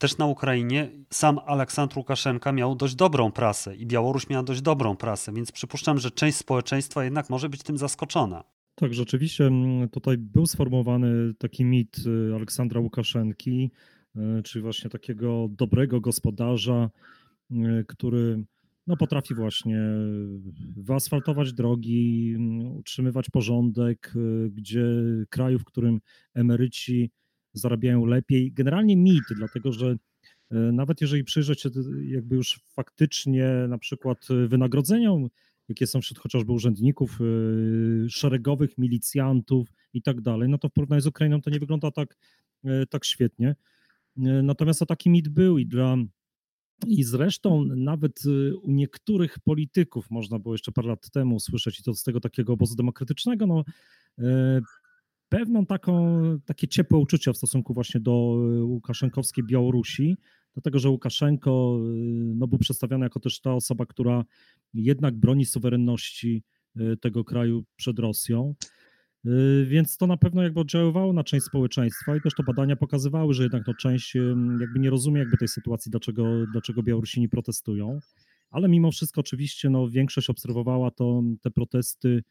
też 0.02 0.18
na 0.18 0.26
Ukrainie 0.26 0.92
sam 1.10 1.40
Aleksandr 1.46 1.98
Łukaszenka 1.98 2.52
miał 2.52 2.76
dość 2.76 2.96
dobrą 2.96 3.32
prasę 3.32 3.76
i 3.76 3.86
Białoruś 3.86 4.30
miała 4.30 4.44
dość 4.44 4.62
dobrą 4.62 4.96
prasę, 4.96 5.34
więc 5.34 5.52
przypuszczam, 5.52 5.98
że 6.00 6.12
część 6.12 6.38
społeczeństwa 6.38 7.04
jednak 7.04 7.30
może 7.30 7.50
być 7.50 7.64
tym 7.64 7.78
zaskoczona. 7.78 8.44
Tak, 8.76 8.94
rzeczywiście 8.94 9.48
mm, 9.48 9.90
tutaj 9.90 10.18
był 10.18 10.46
sformułowany 10.46 11.34
taki 11.34 11.66
mit 11.66 11.98
y, 11.98 12.36
Aleksandra 12.36 12.80
Łukaszenki, 12.80 13.72
y, 14.16 14.44
czyli 14.44 14.64
właśnie 14.64 14.90
takiego 14.90 15.48
dobrego 15.52 16.02
gospodarza, 16.02 16.90
y, 17.52 17.86
który 17.88 18.44
no, 18.88 18.98
potrafi 18.98 19.36
właśnie 19.36 19.82
wyasfaltować 20.78 21.54
drogi, 21.54 22.34
mm, 22.36 22.76
utrzymywać 22.76 23.30
porządek, 23.30 24.14
gdzie 24.52 24.86
kraju, 25.30 25.60
w 25.60 25.66
którym 25.66 26.00
emeryci 26.34 27.12
zarabiają 27.54 28.06
lepiej. 28.06 28.52
Generalnie 28.52 28.98
mit, 28.98 29.24
dlatego 29.36 29.72
że 29.72 29.96
nawet 30.52 31.02
jeżeli 31.02 31.24
przyjrzeć 31.24 31.62
się 31.62 31.70
jakby 32.04 32.36
już 32.36 32.60
faktycznie 32.66 33.48
na 33.70 33.78
przykład 33.78 34.28
wynagrodzeniom 34.48 35.30
jakie 35.70 35.88
są 35.88 36.02
wśród 36.02 36.20
chociażby 36.20 36.52
urzędników 36.52 37.20
szeregowych, 38.10 38.78
milicjantów 38.78 39.68
i 39.94 40.02
tak 40.02 40.22
dalej, 40.22 40.50
no 40.50 40.58
to 40.58 40.70
w 40.70 40.74
porównaniu 40.74 41.02
z 41.02 41.08
Ukrainą 41.08 41.42
to 41.42 41.50
nie 41.50 41.60
wygląda 41.60 41.92
tak, 41.92 42.18
tak 42.90 43.06
świetnie. 43.06 43.56
Natomiast 44.44 44.80
to 44.80 44.86
taki 44.86 45.10
mit 45.10 45.30
był 45.30 45.58
i 45.58 45.66
dla 45.66 45.98
i 46.88 47.04
zresztą 47.04 47.66
nawet 47.66 48.24
u 48.62 48.72
niektórych 48.72 49.40
polityków 49.40 50.12
można 50.12 50.40
było 50.40 50.54
jeszcze 50.54 50.72
parę 50.72 50.88
lat 50.88 51.10
temu 51.10 51.40
słyszeć, 51.40 51.80
i 51.80 51.84
to 51.84 51.94
z 51.94 52.04
tego 52.04 52.20
takiego 52.20 52.54
obozu 52.54 52.76
demokratycznego, 52.76 53.48
no, 53.48 53.64
pewną 55.32 55.66
taką, 55.66 56.24
takie 56.46 56.68
ciepłe 56.68 56.98
uczucia 57.00 57.34
w 57.34 57.38
stosunku 57.38 57.74
właśnie 57.74 58.00
do 58.00 58.12
Łukaszenkowskiej 58.64 59.44
Białorusi, 59.44 60.18
dlatego 60.54 60.80
że 60.80 60.90
Łukaszenko 60.90 61.80
y, 61.80 62.34
no, 62.36 62.48
był 62.48 62.60
przedstawiany 62.60 63.06
jako 63.06 63.20
też 63.20 63.42
ta 63.42 63.54
osoba, 63.54 63.86
która 63.86 64.26
jednak 64.74 65.16
broni 65.16 65.46
suwerenności 65.46 66.44
y, 66.80 66.98
tego 66.98 67.24
kraju 67.24 67.64
przed 67.76 68.00
Rosją. 68.00 68.56
Więc 69.66 69.98
to 69.98 70.08
na 70.08 70.18
pewno 70.18 70.44
jakby 70.44 70.60
oddziaływało 70.60 71.14
na 71.14 71.24
część 71.24 71.46
społeczeństwa 71.46 72.16
i 72.16 72.22
też 72.22 72.34
to 72.34 72.44
badania 72.44 72.76
pokazywały, 72.76 73.34
że 73.34 73.44
jednak 73.44 73.68
no 73.68 73.74
część 73.74 74.16
jakby 74.60 74.80
nie 74.80 74.90
rozumie 74.90 75.20
jakby 75.20 75.38
tej 75.38 75.48
sytuacji, 75.48 75.92
dlaczego, 75.92 76.46
dlaczego 76.52 76.84
Białorusini 76.84 77.30
protestują. 77.30 78.00
Ale 78.50 78.70
mimo 78.70 78.92
wszystko 78.92 79.22
oczywiście 79.22 79.70
no, 79.70 79.90
większość 79.90 80.30
obserwowała 80.30 80.92
to, 80.92 81.24
te 81.42 81.52
protesty 81.52 82.24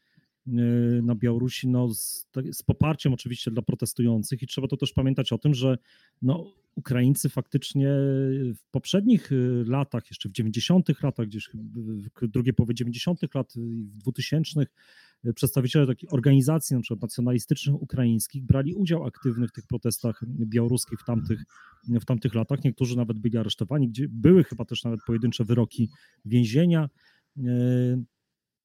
na 1.03 1.15
Białorusi 1.15 1.67
no, 1.67 1.93
z, 1.93 2.27
z, 2.51 2.63
poparciem 2.63 3.13
oczywiście 3.13 3.51
dla 3.51 3.61
protestujących 3.61 4.41
i 4.41 4.47
trzeba 4.47 4.67
to 4.67 4.77
też 4.77 4.93
pamiętać 4.93 5.33
o 5.33 5.37
tym, 5.37 5.53
że 5.53 5.77
no, 6.21 6.53
Ukraińcy 6.75 7.29
faktycznie 7.29 7.87
w 8.55 8.63
poprzednich 8.71 9.31
y, 9.31 9.63
latach, 9.67 10.03
jeszcze 10.09 10.29
w 10.29 10.31
90 10.31 11.03
latach, 11.03 11.27
gdzieś 11.27 11.49
w 12.21 12.27
drugiej 12.27 12.53
połowie 12.53 12.73
90 12.73 13.35
lat, 13.35 13.53
w 13.55 13.97
2000 13.97 14.65
y, 15.25 15.33
przedstawiciele 15.33 15.87
takich 15.87 16.13
organizacji, 16.13 16.75
na 16.75 16.81
przykład 16.81 17.01
nacjonalistycznych 17.01 17.81
ukraińskich, 17.81 18.43
brali 18.43 18.73
udział 18.73 19.05
aktywny 19.05 19.47
w 19.47 19.51
tych 19.51 19.67
protestach 19.67 20.21
białoruskich 20.27 20.99
w 20.99 21.05
tamtych, 21.05 21.43
w 21.83 22.05
tamtych 22.05 22.35
latach. 22.35 22.63
Niektórzy 22.63 22.97
nawet 22.97 23.19
byli 23.19 23.37
aresztowani, 23.37 23.89
gdzie 23.89 24.07
były 24.09 24.43
chyba 24.43 24.65
też 24.65 24.83
nawet 24.83 24.99
pojedyncze 25.07 25.45
wyroki 25.45 25.89
więzienia. 26.25 26.89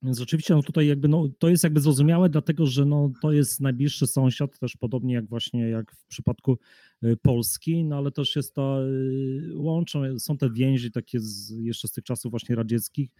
Więc 0.02 0.18
rzeczywiście 0.18 0.54
no 0.54 0.62
tutaj 0.62 0.86
jakby 0.86 1.08
no, 1.08 1.28
to 1.38 1.48
jest 1.48 1.64
jakby 1.64 1.80
zrozumiałe, 1.80 2.28
dlatego 2.28 2.66
że 2.66 2.84
no, 2.84 3.12
to 3.22 3.32
jest 3.32 3.60
najbliższy 3.60 4.06
sąsiad, 4.06 4.58
też 4.58 4.76
podobnie 4.76 5.14
jak 5.14 5.26
właśnie 5.26 5.68
jak 5.68 5.92
w 5.92 6.04
przypadku 6.06 6.58
y, 7.04 7.16
Polski, 7.22 7.84
no 7.84 7.96
ale 7.96 8.10
też 8.10 8.36
jest 8.36 8.54
to, 8.54 8.88
y, 8.88 9.50
łączą, 9.54 10.18
są 10.18 10.38
te 10.38 10.50
więzi 10.50 10.90
takie 10.90 11.20
z, 11.20 11.50
jeszcze 11.50 11.88
z 11.88 11.92
tych 11.92 12.04
czasów 12.04 12.30
właśnie 12.30 12.56
radzieckich, 12.56 13.10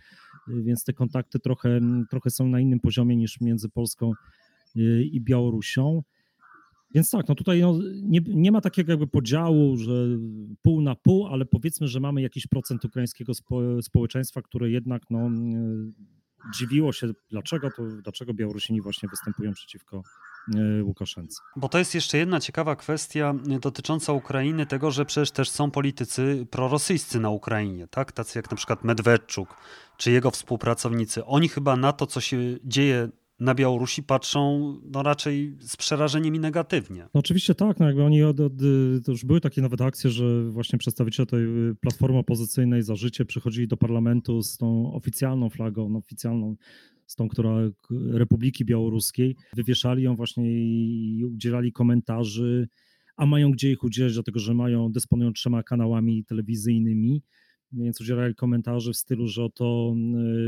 y, 0.48 0.62
więc 0.62 0.84
te 0.84 0.92
kontakty 0.92 1.38
trochę, 1.38 1.80
trochę 2.10 2.30
są 2.30 2.48
na 2.48 2.60
innym 2.60 2.80
poziomie 2.80 3.16
niż 3.16 3.40
między 3.40 3.68
Polską 3.68 4.12
i 5.12 5.20
Białorusią. 5.20 6.02
Więc 6.94 7.10
tak, 7.10 7.28
no 7.28 7.34
tutaj 7.34 7.60
no, 7.60 7.78
nie, 8.02 8.20
nie 8.26 8.52
ma 8.52 8.60
takiego 8.60 8.92
jakby 8.92 9.06
podziału, 9.06 9.76
że 9.76 10.06
pół 10.62 10.80
na 10.80 10.94
pół, 10.94 11.26
ale 11.26 11.44
powiedzmy, 11.44 11.88
że 11.88 12.00
mamy 12.00 12.22
jakiś 12.22 12.46
procent 12.46 12.84
ukraińskiego 12.84 13.34
spo, 13.34 13.82
społeczeństwa, 13.82 14.42
które 14.42 14.70
jednak 14.70 15.02
no, 15.10 15.30
dziwiło 16.54 16.92
się, 16.92 17.06
dlaczego, 17.30 17.70
to, 17.70 17.82
dlaczego 18.02 18.34
Białorusini 18.34 18.80
właśnie 18.80 19.08
występują 19.08 19.52
przeciwko 19.52 20.02
e, 20.54 20.84
Łukaszence. 20.84 21.42
Bo 21.56 21.68
to 21.68 21.78
jest 21.78 21.94
jeszcze 21.94 22.18
jedna 22.18 22.40
ciekawa 22.40 22.76
kwestia 22.76 23.34
e, 23.50 23.58
dotycząca 23.58 24.12
Ukrainy, 24.12 24.66
tego, 24.66 24.90
że 24.90 25.04
przecież 25.04 25.30
też 25.30 25.50
są 25.50 25.70
politycy 25.70 26.46
prorosyjscy 26.50 27.20
na 27.20 27.30
Ukrainie, 27.30 27.88
tak? 27.88 28.12
Tacy 28.12 28.38
jak 28.38 28.50
na 28.50 28.56
przykład 28.56 28.84
Medwedczuk 28.84 29.56
czy 29.96 30.10
jego 30.10 30.30
współpracownicy. 30.30 31.24
Oni 31.24 31.48
chyba 31.48 31.76
na 31.76 31.92
to, 31.92 32.06
co 32.06 32.20
się 32.20 32.38
dzieje 32.64 33.08
na 33.40 33.54
Białorusi 33.54 34.02
patrzą 34.02 34.72
no 34.92 35.02
raczej 35.02 35.56
z 35.60 35.76
przerażeniem 35.76 36.34
i 36.34 36.40
negatywnie. 36.40 37.02
No 37.14 37.20
oczywiście 37.20 37.54
tak, 37.54 37.80
no 37.80 37.86
jakby 37.86 38.02
oni 38.02 38.22
od, 38.22 38.40
od, 38.40 38.52
to 39.04 39.12
już 39.12 39.24
były 39.24 39.40
takie 39.40 39.62
nawet 39.62 39.80
akcje, 39.80 40.10
że 40.10 40.50
właśnie 40.50 40.78
przedstawiciele 40.78 41.26
tej 41.26 41.46
platformy 41.80 42.18
opozycyjnej 42.18 42.82
za 42.82 42.94
życie 42.94 43.24
przychodzili 43.24 43.68
do 43.68 43.76
parlamentu 43.76 44.42
z 44.42 44.56
tą 44.56 44.92
oficjalną 44.92 45.50
flagą, 45.50 45.88
no 45.88 45.98
oficjalną, 45.98 46.56
z 47.06 47.14
tą, 47.14 47.28
która 47.28 47.50
Republiki 48.12 48.64
Białoruskiej, 48.64 49.36
wywieszali 49.56 50.02
ją 50.02 50.16
właśnie 50.16 50.44
i 50.52 51.24
udzielali 51.24 51.72
komentarzy, 51.72 52.68
a 53.16 53.26
mają 53.26 53.50
gdzie 53.50 53.70
ich 53.70 53.84
udzielać, 53.84 54.14
dlatego 54.14 54.38
że 54.40 54.54
mają, 54.54 54.92
dysponują 54.92 55.32
trzema 55.32 55.62
kanałami 55.62 56.24
telewizyjnymi 56.24 57.22
więc 57.84 58.00
udzielali 58.00 58.34
komentarzy 58.34 58.92
w 58.92 58.96
stylu, 58.96 59.28
że 59.28 59.44
oto 59.44 59.94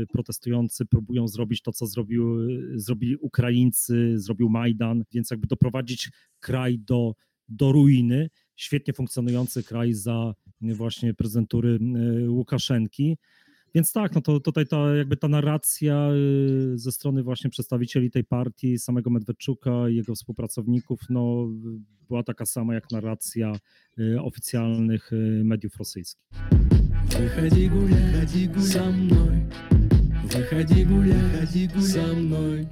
y, 0.03 0.07
protestujący 0.07 0.85
próbują 0.85 1.27
zrobić 1.27 1.61
to, 1.61 1.71
co 1.71 1.85
zrobił, 1.85 2.37
zrobili 2.75 3.15
Ukraińcy, 3.15 4.19
zrobił 4.19 4.49
Majdan, 4.49 5.03
więc 5.11 5.31
jakby 5.31 5.47
doprowadzić 5.47 6.11
kraj 6.39 6.79
do, 6.79 7.15
do 7.49 7.71
ruiny. 7.71 8.29
Świetnie 8.55 8.93
funkcjonujący 8.93 9.63
kraj 9.63 9.93
za 9.93 10.33
właśnie 10.61 11.13
prezentury 11.13 11.79
y, 12.23 12.29
Łukaszenki. 12.29 13.17
Więc 13.74 13.92
tak, 13.92 14.14
no 14.14 14.20
to 14.20 14.40
tutaj 14.40 14.66
ta, 14.66 14.96
jakby 14.96 15.16
ta 15.16 15.28
narracja 15.28 16.10
y, 16.74 16.78
ze 16.78 16.92
strony 16.92 17.22
właśnie 17.22 17.50
przedstawicieli 17.50 18.10
tej 18.10 18.24
partii, 18.24 18.78
samego 18.78 19.10
Medwedczuka 19.10 19.88
i 19.88 19.96
jego 19.96 20.14
współpracowników, 20.14 21.00
no, 21.10 21.48
była 22.08 22.22
taka 22.22 22.46
sama 22.46 22.74
jak 22.74 22.90
narracja 22.90 23.52
oficjalnych 24.22 25.10
mediów 25.44 25.76
rosyjskich. 25.76 26.24
Выходи 27.18 27.68
гулять, 27.68 28.14
ходи 28.20 28.46
гулять 28.46 28.66
со 28.66 28.84
мной. 28.90 29.50
Выходи 30.32 30.84
гулять, 30.84 31.40
ходи 31.40 31.68
гулять 31.68 31.86
со 31.86 32.14
мной. 32.14 32.68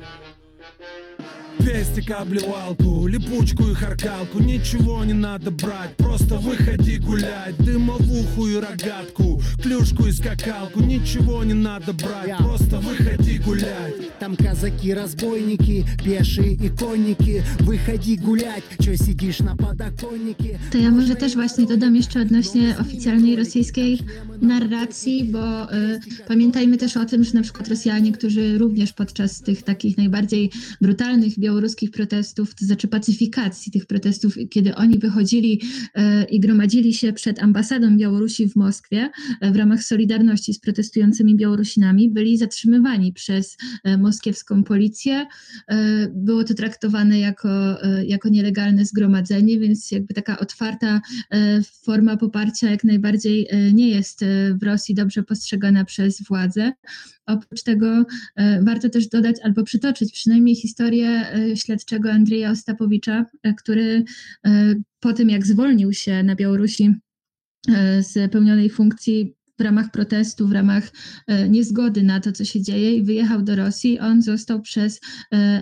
Пестик 1.66 2.12
обливалку, 2.12 3.08
липучку 3.08 3.70
и 3.70 3.74
харкалку 3.74 4.40
Ничего 4.40 5.04
не 5.04 5.14
надо 5.14 5.52
брать, 5.52 5.96
просто 5.98 6.36
выходи 6.36 6.98
гулять 6.98 7.56
Дымовуху 7.58 8.48
и 8.48 8.56
рогатку, 8.56 9.42
клюшку 9.62 10.08
и 10.08 10.12
скакалку 10.12 10.82
Ничего 10.82 11.44
не 11.44 11.54
надо 11.54 11.94
брать, 11.94 12.38
просто 12.38 12.80
выходи 12.80 13.38
гулять 13.40 14.18
Там 14.20 14.36
казаки, 14.36 14.94
разбойники, 14.94 15.86
пешие 16.04 16.54
и 16.54 16.70
конники 16.70 17.44
Wychodzi 17.60 18.18
gulać, 18.18 18.64
czy 18.84 18.98
siedzisz 18.98 19.40
na 19.40 19.56
podokoniku 19.56 20.44
To 20.72 20.78
ja 20.78 20.92
może 20.92 21.16
też 21.16 21.34
właśnie 21.34 21.66
dodam 21.66 21.96
jeszcze 21.96 22.22
odnośnie 22.22 22.76
oficjalnej 22.80 23.36
rosyjskiej 23.36 24.00
narracji, 24.42 25.24
bo 25.24 25.74
y, 25.74 26.00
pamiętajmy 26.28 26.78
też 26.78 26.98
o 26.98 27.06
tym, 27.06 27.24
że 27.24 27.34
na 27.34 27.42
przykład 27.42 27.68
Rosjanie, 27.68 28.12
którzy 28.12 28.58
również 28.58 28.94
podczas 28.94 29.42
tych 29.42 29.64
takich 29.64 29.98
najbardziej 29.98 30.52
brutalnych 30.82 31.40
białoruskich 31.48 31.92
protestów, 31.92 32.56
to 32.56 32.66
znaczy 32.66 32.88
pacyfikacji 32.88 33.72
tych 33.72 33.86
protestów, 33.86 34.36
kiedy 34.50 34.76
oni 34.76 35.00
wychodzili 35.00 35.62
e, 35.96 36.24
i 36.24 36.40
gromadzili 36.40 36.94
się 36.94 37.14
przed 37.14 37.44
ambasadą 37.44 37.98
Białorusi 37.98 38.50
w 38.50 38.56
Moskwie 38.56 39.10
e, 39.42 39.52
w 39.52 39.56
ramach 39.56 39.84
solidarności 39.84 40.54
z 40.54 40.60
protestującymi 40.60 41.36
Białorusinami, 41.36 42.10
byli 42.10 42.38
zatrzymywani 42.38 43.14
przez 43.14 43.58
e, 43.84 43.98
moskiewską 43.98 44.64
policję. 44.64 45.26
Było 46.10 46.44
to 46.44 46.54
traktowane 46.54 47.20
jako, 47.20 47.50
jako 48.06 48.30
nielegalne 48.30 48.86
zgromadzenie, 48.86 49.60
więc 49.60 49.92
jakby 49.92 50.14
taka 50.14 50.40
otwarta 50.40 51.02
forma 51.86 52.18
poparcia 52.18 52.72
jak 52.72 52.84
najbardziej 52.84 53.48
nie 53.74 53.90
jest 53.90 54.26
w 54.62 54.64
Rosji 54.64 54.96
dobrze 54.96 55.24
postrzegana 55.24 55.86
przez 55.86 56.22
władze. 56.22 56.72
Oprócz 57.26 57.64
tego 57.64 58.06
warto 58.62 58.90
też 58.90 59.08
dodać 59.08 59.36
albo 59.44 59.64
przytoczyć 59.64 60.14
przynajmniej 60.14 60.56
historię 60.56 61.28
śledczego 61.56 62.12
Andrzeja 62.12 62.52
Ostapowicza, 62.52 63.26
e, 63.44 63.54
który 63.54 64.04
po 65.00 65.14
tym 65.14 65.30
jak 65.30 65.46
zwolnił 65.46 65.94
się 65.94 66.24
na 66.24 66.36
Białorusi 66.36 66.94
z 68.00 68.32
pełnionej 68.32 68.70
funkcji 68.70 69.36
w 69.60 69.62
ramach 69.62 69.92
protestu, 69.92 70.48
w 70.48 70.52
ramach 70.52 70.92
niezgody 71.50 72.04
na 72.04 72.20
to, 72.20 72.32
co 72.32 72.46
się 72.46 72.62
dzieje 72.62 72.96
i 72.96 73.04
wyjechał 73.04 73.42
do 73.42 73.56
Rosji, 73.56 74.00
on 74.00 74.22
został 74.22 74.62
przez 74.62 75.02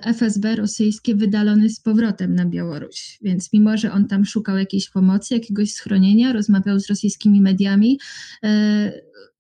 FSB 0.02 0.56
rosyjskie 0.56 1.16
wydalony 1.16 1.70
z 1.70 1.80
powrotem 1.80 2.36
na 2.36 2.46
Białoruś. 2.46 3.20
Więc 3.22 3.54
mimo, 3.54 3.78
że 3.78 3.92
on 3.92 4.08
tam 4.08 4.26
szukał 4.26 4.58
jakiejś 4.58 4.90
pomocy, 4.90 5.34
jakiegoś 5.34 5.72
schronienia, 5.72 6.34
rozmawiał 6.34 6.80
z 6.80 6.90
rosyjskimi 6.90 7.42
mediami, 7.42 8.00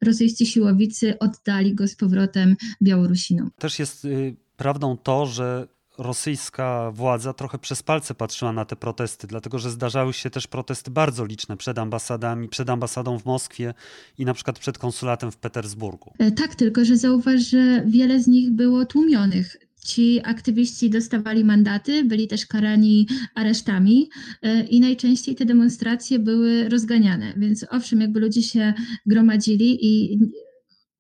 rosyjscy 0.01 0.45
siłowicy 0.45 1.19
oddali 1.19 1.75
go 1.75 1.87
z 1.87 1.95
powrotem 1.95 2.55
Białorusinom. 2.81 3.51
Też 3.59 3.79
jest 3.79 4.05
y, 4.05 4.35
prawdą 4.57 4.97
to, 4.97 5.25
że 5.25 5.67
rosyjska 5.97 6.91
władza 6.91 7.33
trochę 7.33 7.57
przez 7.57 7.83
palce 7.83 8.15
patrzyła 8.15 8.53
na 8.53 8.65
te 8.65 8.75
protesty, 8.75 9.27
dlatego 9.27 9.59
że 9.59 9.71
zdarzały 9.71 10.13
się 10.13 10.29
też 10.29 10.47
protesty 10.47 10.91
bardzo 10.91 11.25
liczne 11.25 11.57
przed 11.57 11.79
ambasadami, 11.79 12.49
przed 12.49 12.69
ambasadą 12.69 13.19
w 13.19 13.25
Moskwie 13.25 13.73
i 14.17 14.25
na 14.25 14.33
przykład 14.33 14.59
przed 14.59 14.77
konsulatem 14.77 15.31
w 15.31 15.37
Petersburgu. 15.37 16.13
E, 16.19 16.31
tak, 16.31 16.55
tylko 16.55 16.85
że 16.85 16.97
zauważ, 16.97 17.41
że 17.41 17.83
wiele 17.87 18.19
z 18.19 18.27
nich 18.27 18.51
było 18.51 18.85
tłumionych. 18.85 19.57
Ci 19.85 20.21
aktywiści 20.23 20.89
dostawali 20.89 21.43
mandaty, 21.43 22.03
byli 22.03 22.27
też 22.27 22.45
karani 22.45 23.07
aresztami 23.35 24.09
e, 24.41 24.63
i 24.63 24.79
najczęściej 24.79 25.35
te 25.35 25.45
demonstracje 25.45 26.19
były 26.19 26.69
rozganiane. 26.69 27.33
Więc 27.37 27.65
owszem, 27.69 28.01
jakby 28.01 28.19
ludzie 28.19 28.43
się 28.43 28.73
gromadzili 29.05 29.85
i 29.85 30.19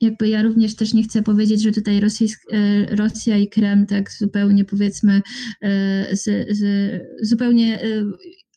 jakby 0.01 0.29
ja 0.29 0.41
również 0.41 0.75
też 0.75 0.93
nie 0.93 1.03
chcę 1.03 1.23
powiedzieć, 1.23 1.61
że 1.61 1.71
tutaj 1.71 1.99
Rosyjsk, 1.99 2.41
e, 2.51 2.95
Rosja 2.95 3.37
i 3.37 3.47
Kreml 3.47 3.85
tak 3.85 4.11
zupełnie 4.11 4.65
powiedzmy 4.65 5.21
e, 5.61 6.15
z, 6.15 6.57
z, 6.57 7.01
zupełnie 7.21 7.79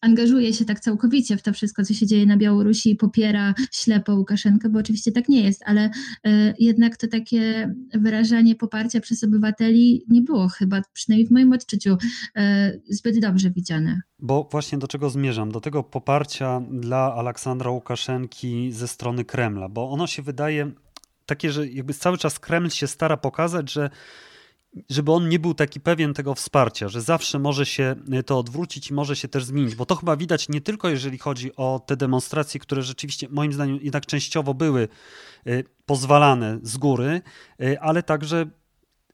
angażuje 0.01 0.55
się 0.55 0.65
tak 0.65 0.81
całkowicie 0.81 1.37
w 1.37 1.43
to 1.43 1.53
wszystko, 1.53 1.85
co 1.85 1.95
się 1.95 2.07
dzieje 2.07 2.27
na 2.27 2.37
Białorusi 2.37 2.91
i 2.91 2.97
popiera 2.97 3.55
ślepo 3.73 4.15
Łukaszenkę, 4.15 4.69
bo 4.69 4.79
oczywiście 4.79 5.13
tak 5.13 5.29
nie 5.29 5.43
jest, 5.43 5.63
ale 5.67 5.91
e, 6.25 6.55
jednak 6.59 6.97
to 6.97 7.07
takie 7.07 7.75
wyrażanie 7.95 8.57
poparcia 8.57 9.01
przez 9.01 9.25
obywateli 9.25 10.05
nie 10.09 10.23
było 10.23 10.49
chyba, 10.49 10.83
przynajmniej 10.93 11.29
w 11.29 11.31
moim 11.31 11.53
odczuciu, 11.53 11.97
e, 12.37 12.73
zbyt 12.89 13.21
dobrze 13.21 13.51
widziane. 13.51 14.01
Bo 14.19 14.49
właśnie 14.51 14.79
do 14.79 14.89
czego 14.89 15.11
zmierzam? 15.11 15.53
Do 15.53 15.61
tego 15.61 15.83
poparcia 15.83 16.63
dla 16.71 17.15
Aleksandra 17.15 17.71
Łukaszenki 17.71 18.73
ze 18.73 18.89
strony 18.89 19.25
Kremla, 19.25 19.69
bo 19.69 19.91
ono 19.91 20.07
się 20.07 20.23
wydaje 20.23 20.73
takie, 21.29 21.53
że 21.53 21.69
jakby 21.69 21.95
cały 21.95 22.19
czas 22.19 22.39
Kreml 22.39 22.71
się 22.71 22.87
stara 22.87 23.17
pokazać, 23.17 23.73
że 23.73 23.91
żeby 24.91 25.13
on 25.13 25.29
nie 25.29 25.39
był 25.39 25.55
taki 25.55 25.81
pewien 25.81 26.15
tego 26.15 26.35
wsparcia, 26.35 26.89
że 26.89 27.01
zawsze 27.01 27.39
może 27.39 27.67
się 27.67 27.95
y, 28.19 28.23
to 28.23 28.39
odwrócić 28.39 28.91
i 28.91 28.95
może 28.95 29.17
się 29.17 29.29
też 29.29 29.45
zmienić, 29.45 29.75
bo 29.75 29.87
to 29.87 29.97
chyba 29.97 30.17
widać 30.17 30.49
nie 30.49 30.61
tylko 30.61 30.89
jeżeli 30.89 31.19
chodzi 31.19 31.57
o 31.57 31.81
te 31.87 31.97
demonstracje, 31.97 32.61
które 32.61 32.83
rzeczywiście 32.83 33.27
moim 33.31 33.53
zdaniem 33.53 33.79
jednak 33.83 34.07
częściowo 34.07 34.55
były 34.55 34.89
y, 35.47 35.65
pozwalane 35.87 36.59
z 36.63 36.77
góry, 36.77 37.21
y, 37.63 37.81
ale 37.81 38.03
także 38.03 38.47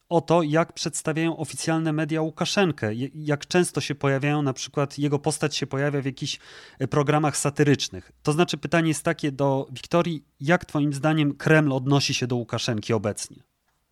o 0.08 0.20
to, 0.20 0.42
jak 0.42 0.72
przedstawiają 0.72 1.36
oficjalne 1.36 1.92
media 1.92 2.22
Łukaszenkę, 2.22 2.94
jak 3.14 3.46
często 3.46 3.80
się 3.80 3.94
pojawiają, 3.94 4.42
na 4.42 4.52
przykład 4.52 4.98
jego 4.98 5.18
postać 5.18 5.56
się 5.56 5.66
pojawia 5.66 6.02
w 6.02 6.04
jakichś 6.04 6.38
e, 6.78 6.88
programach 6.88 7.36
satyrycznych. 7.36 8.12
To 8.22 8.32
znaczy 8.32 8.56
pytanie 8.56 8.88
jest 8.88 9.02
takie 9.02 9.32
do 9.32 9.68
Wiktorii, 9.72 10.24
jak 10.40 10.64
twoim 10.64 10.92
zdaniem 10.92 11.34
Kreml 11.34 11.72
odnosi 11.72 12.14
się 12.14 12.26
do 12.26 12.36
Łukaszenki 12.36 12.92
obecnie? 12.92 13.42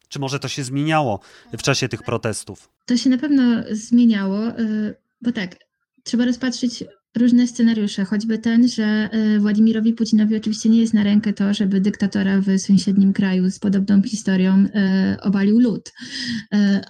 Czy 0.09 0.19
może 0.19 0.39
to 0.39 0.49
się 0.49 0.65
zmieniało 0.65 1.21
w 1.53 1.63
czasie 1.63 1.89
tych 1.89 2.03
protestów? 2.03 2.69
To 2.87 2.97
się 2.97 3.11
na 3.11 3.19
pewno 3.19 3.43
zmieniało, 3.71 4.49
y, 4.49 4.95
bo 5.23 5.33
tak, 5.33 5.57
trzeba 6.03 6.25
rozpatrzyć 6.25 6.85
różne 7.17 7.47
scenariusze, 7.47 8.05
choćby 8.05 8.39
ten, 8.39 8.69
że 8.69 9.11
y, 9.37 9.41
Władimirowi 9.41 9.93
Putinowi 9.93 10.37
oczywiście 10.37 10.69
nie 10.69 10.81
jest 10.81 10.95
na 10.95 11.03
rękę 11.03 11.33
to, 11.33 11.55
żeby 11.55 11.81
dyktatora 11.81 12.41
w 12.41 12.59
sąsiednim 12.59 13.13
kraju 13.13 13.51
z 13.51 13.59
podobną 13.59 14.03
historią 14.03 14.65
y, 14.65 15.21
obalił 15.21 15.59
lud. 15.59 15.93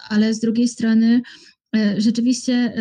Ale 0.08 0.34
z 0.34 0.40
drugiej 0.40 0.68
strony 0.68 1.20
rzeczywiście 1.98 2.72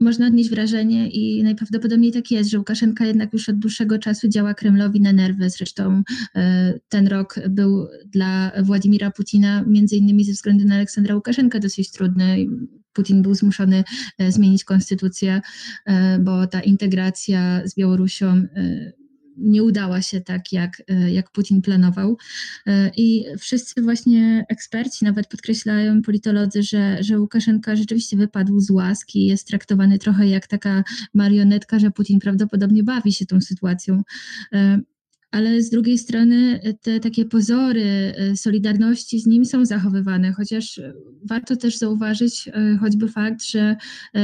można 0.00 0.26
odnieść 0.26 0.50
wrażenie 0.50 1.10
i 1.10 1.42
najprawdopodobniej 1.42 2.12
tak 2.12 2.30
jest, 2.30 2.50
że 2.50 2.58
Łukaszenka 2.58 3.06
jednak 3.06 3.32
już 3.32 3.48
od 3.48 3.58
dłuższego 3.58 3.98
czasu 3.98 4.28
działa 4.28 4.54
Kremlowi 4.54 5.00
na 5.00 5.12
nerwy. 5.12 5.50
Zresztą 5.50 6.02
e, 6.36 6.74
ten 6.88 7.08
rok 7.08 7.40
był 7.48 7.86
dla 8.06 8.52
Władimira 8.62 9.10
Putina 9.10 9.64
między 9.66 9.96
innymi 9.96 10.24
ze 10.24 10.32
względu 10.32 10.64
na 10.64 10.74
Aleksandra 10.74 11.14
Łukaszenka 11.14 11.58
dosyć 11.58 11.90
trudny. 11.90 12.46
Putin 12.96 13.22
był 13.22 13.34
zmuszony 13.34 13.84
e, 14.18 14.32
zmienić 14.32 14.64
konstytucję, 14.64 15.40
e, 15.86 16.18
bo 16.18 16.46
ta 16.46 16.60
integracja 16.60 17.62
z 17.64 17.74
Białorusią 17.74 18.42
nie 19.36 19.62
udała 19.62 20.02
się 20.02 20.20
tak, 20.20 20.52
jak, 20.52 20.82
e, 20.88 21.10
jak 21.10 21.30
Putin 21.30 21.62
planował. 21.62 22.16
E, 22.66 22.90
I 22.96 23.24
wszyscy 23.38 23.82
właśnie 23.82 24.44
eksperci 24.48 25.04
nawet 25.04 25.28
podkreślają, 25.28 26.02
politolodzy, 26.02 26.62
że, 26.62 27.02
że 27.02 27.20
Łukaszenka 27.20 27.76
rzeczywiście 27.76 28.16
wypadł 28.16 28.60
z 28.60 28.70
łaski, 28.70 29.26
jest 29.26 29.48
traktowany 29.48 29.98
trochę 29.98 30.28
jak 30.28 30.46
taka 30.46 30.84
marionetka, 31.14 31.78
że 31.78 31.90
Putin 31.90 32.20
prawdopodobnie 32.20 32.82
bawi 32.82 33.12
się 33.12 33.26
tą 33.26 33.40
sytuacją 33.40 34.02
e, 34.52 34.80
ale 35.36 35.62
z 35.62 35.70
drugiej 35.70 35.98
strony 35.98 36.60
te 36.82 37.00
takie 37.00 37.24
pozory 37.24 38.14
solidarności 38.36 39.20
z 39.20 39.26
nim 39.26 39.44
są 39.44 39.64
zachowywane, 39.64 40.32
chociaż 40.32 40.80
warto 41.24 41.56
też 41.56 41.76
zauważyć 41.76 42.48
choćby 42.80 43.08
fakt, 43.08 43.44
że 43.44 43.76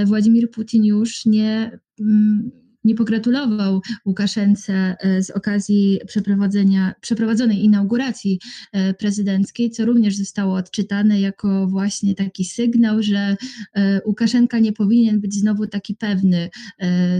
Władimir 0.07 0.51
Putin 0.51 0.85
już 0.85 1.27
nie 1.27 1.79
mm, 2.01 2.51
nie 2.85 2.95
pogratulował 2.95 3.81
Łukaszence 4.07 4.97
e, 5.01 5.23
z 5.23 5.31
okazji 5.31 6.01
przeprowadzenia, 6.07 6.95
przeprowadzonej 7.01 7.65
inauguracji 7.65 8.39
e, 8.73 8.95
prezydenckiej, 8.95 9.71
co 9.71 9.85
również 9.85 10.17
zostało 10.17 10.57
odczytane 10.57 11.21
jako 11.21 11.67
właśnie 11.67 12.15
taki 12.15 12.45
sygnał, 12.45 13.03
że 13.03 13.37
e, 13.75 14.01
Łukaszenka 14.07 14.59
nie 14.59 14.73
powinien 14.73 15.21
być 15.21 15.35
znowu 15.35 15.67
taki 15.67 15.97
pewny 15.97 16.51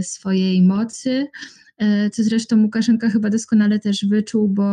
swojej 0.01 0.61
mocy. 0.61 1.09
E, 1.09 1.62
co 2.11 2.23
zresztą 2.23 2.61
Łukaszenka 2.61 3.09
chyba 3.09 3.29
doskonale 3.29 3.79
też 3.79 4.05
wyczuł, 4.05 4.47
bo 4.47 4.63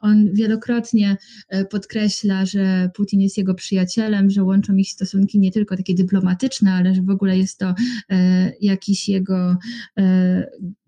on 0.00 0.32
wielokrotnie 0.32 1.16
e, 1.48 1.64
podkreśla, 1.64 2.46
że 2.46 2.90
Putin 2.94 3.20
jest 3.20 3.38
jego 3.38 3.54
przyjacielem, 3.54 4.30
że 4.30 4.42
łączą 4.44 4.76
ich 4.76 4.90
stosunki 4.90 5.38
nie 5.38 5.52
tylko 5.52 5.76
takie 5.76 5.94
dyplomatyczne, 5.94 6.72
ale 6.72 6.94
że 6.94 7.02
w 7.02 7.10
ogóle 7.10 7.38
jest 7.38 7.58
to 7.58 7.74
e, 8.10 8.52
jakiś 8.60 9.08
jego 9.08 9.56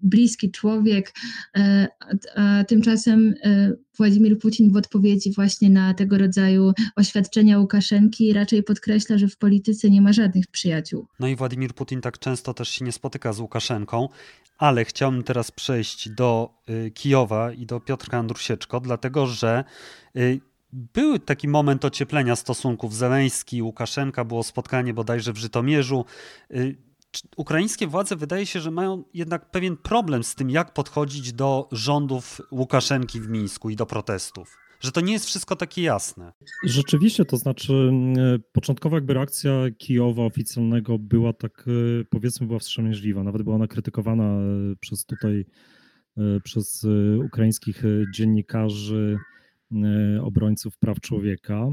bliski 0.02 0.50
człowiek, 0.50 1.12
a 2.36 2.64
tymczasem 2.64 3.34
Władimir 3.98 4.38
Putin 4.38 4.72
w 4.72 4.76
odpowiedzi 4.76 5.32
właśnie 5.32 5.70
na 5.70 5.94
tego 5.94 6.18
rodzaju 6.18 6.72
oświadczenia 6.96 7.58
Łukaszenki 7.58 8.32
raczej 8.32 8.62
podkreśla, 8.62 9.18
że 9.18 9.28
w 9.28 9.36
polityce 9.36 9.90
nie 9.90 10.02
ma 10.02 10.12
żadnych 10.12 10.46
przyjaciół. 10.46 11.06
No 11.20 11.28
i 11.28 11.36
Władimir 11.36 11.74
Putin 11.74 12.00
tak 12.00 12.18
często 12.18 12.54
też 12.54 12.68
się 12.68 12.84
nie 12.84 12.92
spotyka 12.92 13.32
z 13.32 13.40
Łukaszenką, 13.40 14.08
ale 14.58 14.84
chciałbym 14.84 15.22
teraz 15.22 15.50
przejść 15.50 16.08
do 16.08 16.54
y, 16.70 16.90
Kijowa 16.90 17.52
i 17.52 17.66
do 17.66 17.80
Piotrka 17.80 18.18
Andrusieczko, 18.18 18.80
dlatego 18.80 19.26
że 19.26 19.64
y, 20.16 20.40
był 20.72 21.18
taki 21.18 21.48
moment 21.48 21.84
ocieplenia 21.84 22.36
stosunków 22.36 22.94
Zeleński 22.94 23.56
i 23.56 23.62
Łukaszenka, 23.62 24.24
było 24.24 24.42
spotkanie 24.42 24.94
bodajże 24.94 25.32
w 25.32 25.36
Żytomierzu. 25.36 26.04
Ukraińskie 27.36 27.86
władze 27.86 28.16
wydaje 28.16 28.46
się, 28.46 28.60
że 28.60 28.70
mają 28.70 29.04
jednak 29.14 29.50
pewien 29.50 29.76
problem 29.76 30.24
z 30.24 30.34
tym, 30.34 30.50
jak 30.50 30.74
podchodzić 30.74 31.32
do 31.32 31.68
rządów 31.72 32.40
Łukaszenki 32.50 33.20
w 33.20 33.28
Mińsku 33.28 33.70
i 33.70 33.76
do 33.76 33.86
protestów 33.86 34.56
że 34.80 34.92
to 34.92 35.00
nie 35.00 35.12
jest 35.12 35.26
wszystko 35.26 35.56
takie 35.56 35.82
jasne. 35.82 36.32
Rzeczywiście, 36.64 37.24
to 37.24 37.36
znaczy 37.36 37.92
e, 38.16 38.38
początkowa 38.52 38.96
jakby 38.96 39.14
reakcja 39.14 39.52
Kijowa 39.78 40.22
oficjalnego 40.22 40.98
była 40.98 41.32
tak 41.32 41.64
e, 41.68 42.04
powiedzmy 42.04 42.46
była 42.46 42.58
wstrzemięźliwa, 42.58 43.22
nawet 43.22 43.42
była 43.42 43.56
ona 43.56 43.66
krytykowana 43.66 44.24
e, 44.24 44.76
przez 44.80 45.04
tutaj 45.04 45.44
przez 46.44 46.86
ukraińskich 47.24 47.82
dziennikarzy, 48.14 49.18
obrońców 50.22 50.78
praw 50.78 51.00
człowieka, 51.00 51.68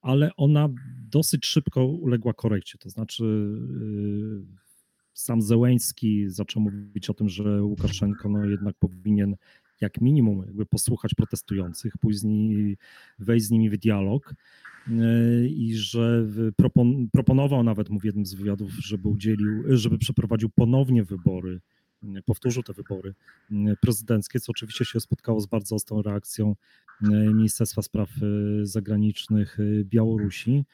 ale 0.00 0.30
ona 0.36 0.68
dosyć 1.10 1.46
szybko 1.46 1.86
uległa 1.86 2.34
korekcie, 2.34 2.78
to 2.78 2.90
znaczy 2.90 3.24
sam 5.12 5.42
Zełęński 5.42 6.28
zaczął 6.28 6.62
mówić 6.62 7.10
o 7.10 7.14
tym, 7.14 7.28
że 7.28 7.62
Łukaszenko 7.62 8.28
no 8.28 8.44
jednak 8.44 8.76
powinien 8.78 9.36
jak 9.80 10.00
minimum 10.00 10.42
jakby 10.46 10.66
posłuchać 10.66 11.14
protestujących, 11.14 11.98
później 12.00 12.76
wejść 13.18 13.46
z 13.46 13.50
nimi 13.50 13.70
w 13.70 13.76
dialog 13.76 14.34
e, 14.88 15.46
i 15.46 15.74
że 15.74 16.26
propon, 16.56 17.08
proponował 17.12 17.62
nawet 17.64 17.90
mu 17.90 18.00
w 18.00 18.04
jednym 18.04 18.26
z 18.26 18.34
wywiadów, 18.34 18.70
żeby 18.72 19.08
udzielił, 19.08 19.62
żeby 19.76 19.98
przeprowadził 19.98 20.48
ponownie 20.48 21.04
wybory, 21.04 21.60
powtórzył 22.26 22.62
te 22.62 22.72
wybory 22.72 23.14
e, 23.50 23.54
prezydenckie, 23.80 24.40
co 24.40 24.50
oczywiście 24.50 24.84
się 24.84 25.00
spotkało 25.00 25.40
z 25.40 25.46
bardzo 25.46 25.74
ostrą 25.74 26.02
reakcją 26.02 26.56
Ministerstwa 27.34 27.82
Spraw 27.82 28.10
Zagranicznych 28.62 29.58
Białorusi. 29.84 30.64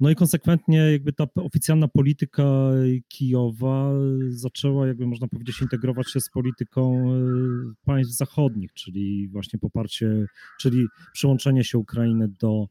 No 0.00 0.10
i 0.10 0.14
konsekwentnie 0.14 0.78
jakby 0.92 1.12
ta 1.12 1.26
oficjalna 1.34 1.88
polityka 1.88 2.70
Kijowa 3.08 3.90
zaczęła, 4.28 4.86
jakby 4.86 5.06
można 5.06 5.28
powiedzieć, 5.28 5.62
integrować 5.62 6.10
się 6.10 6.20
z 6.20 6.30
polityką 6.30 7.04
państw 7.84 8.14
zachodnich, 8.14 8.72
czyli 8.72 9.28
właśnie 9.28 9.58
poparcie, 9.58 10.26
czyli 10.60 10.86
przyłączenie 11.12 11.64
się 11.64 11.78
Ukrainy 11.78 12.28
do, 12.28 12.68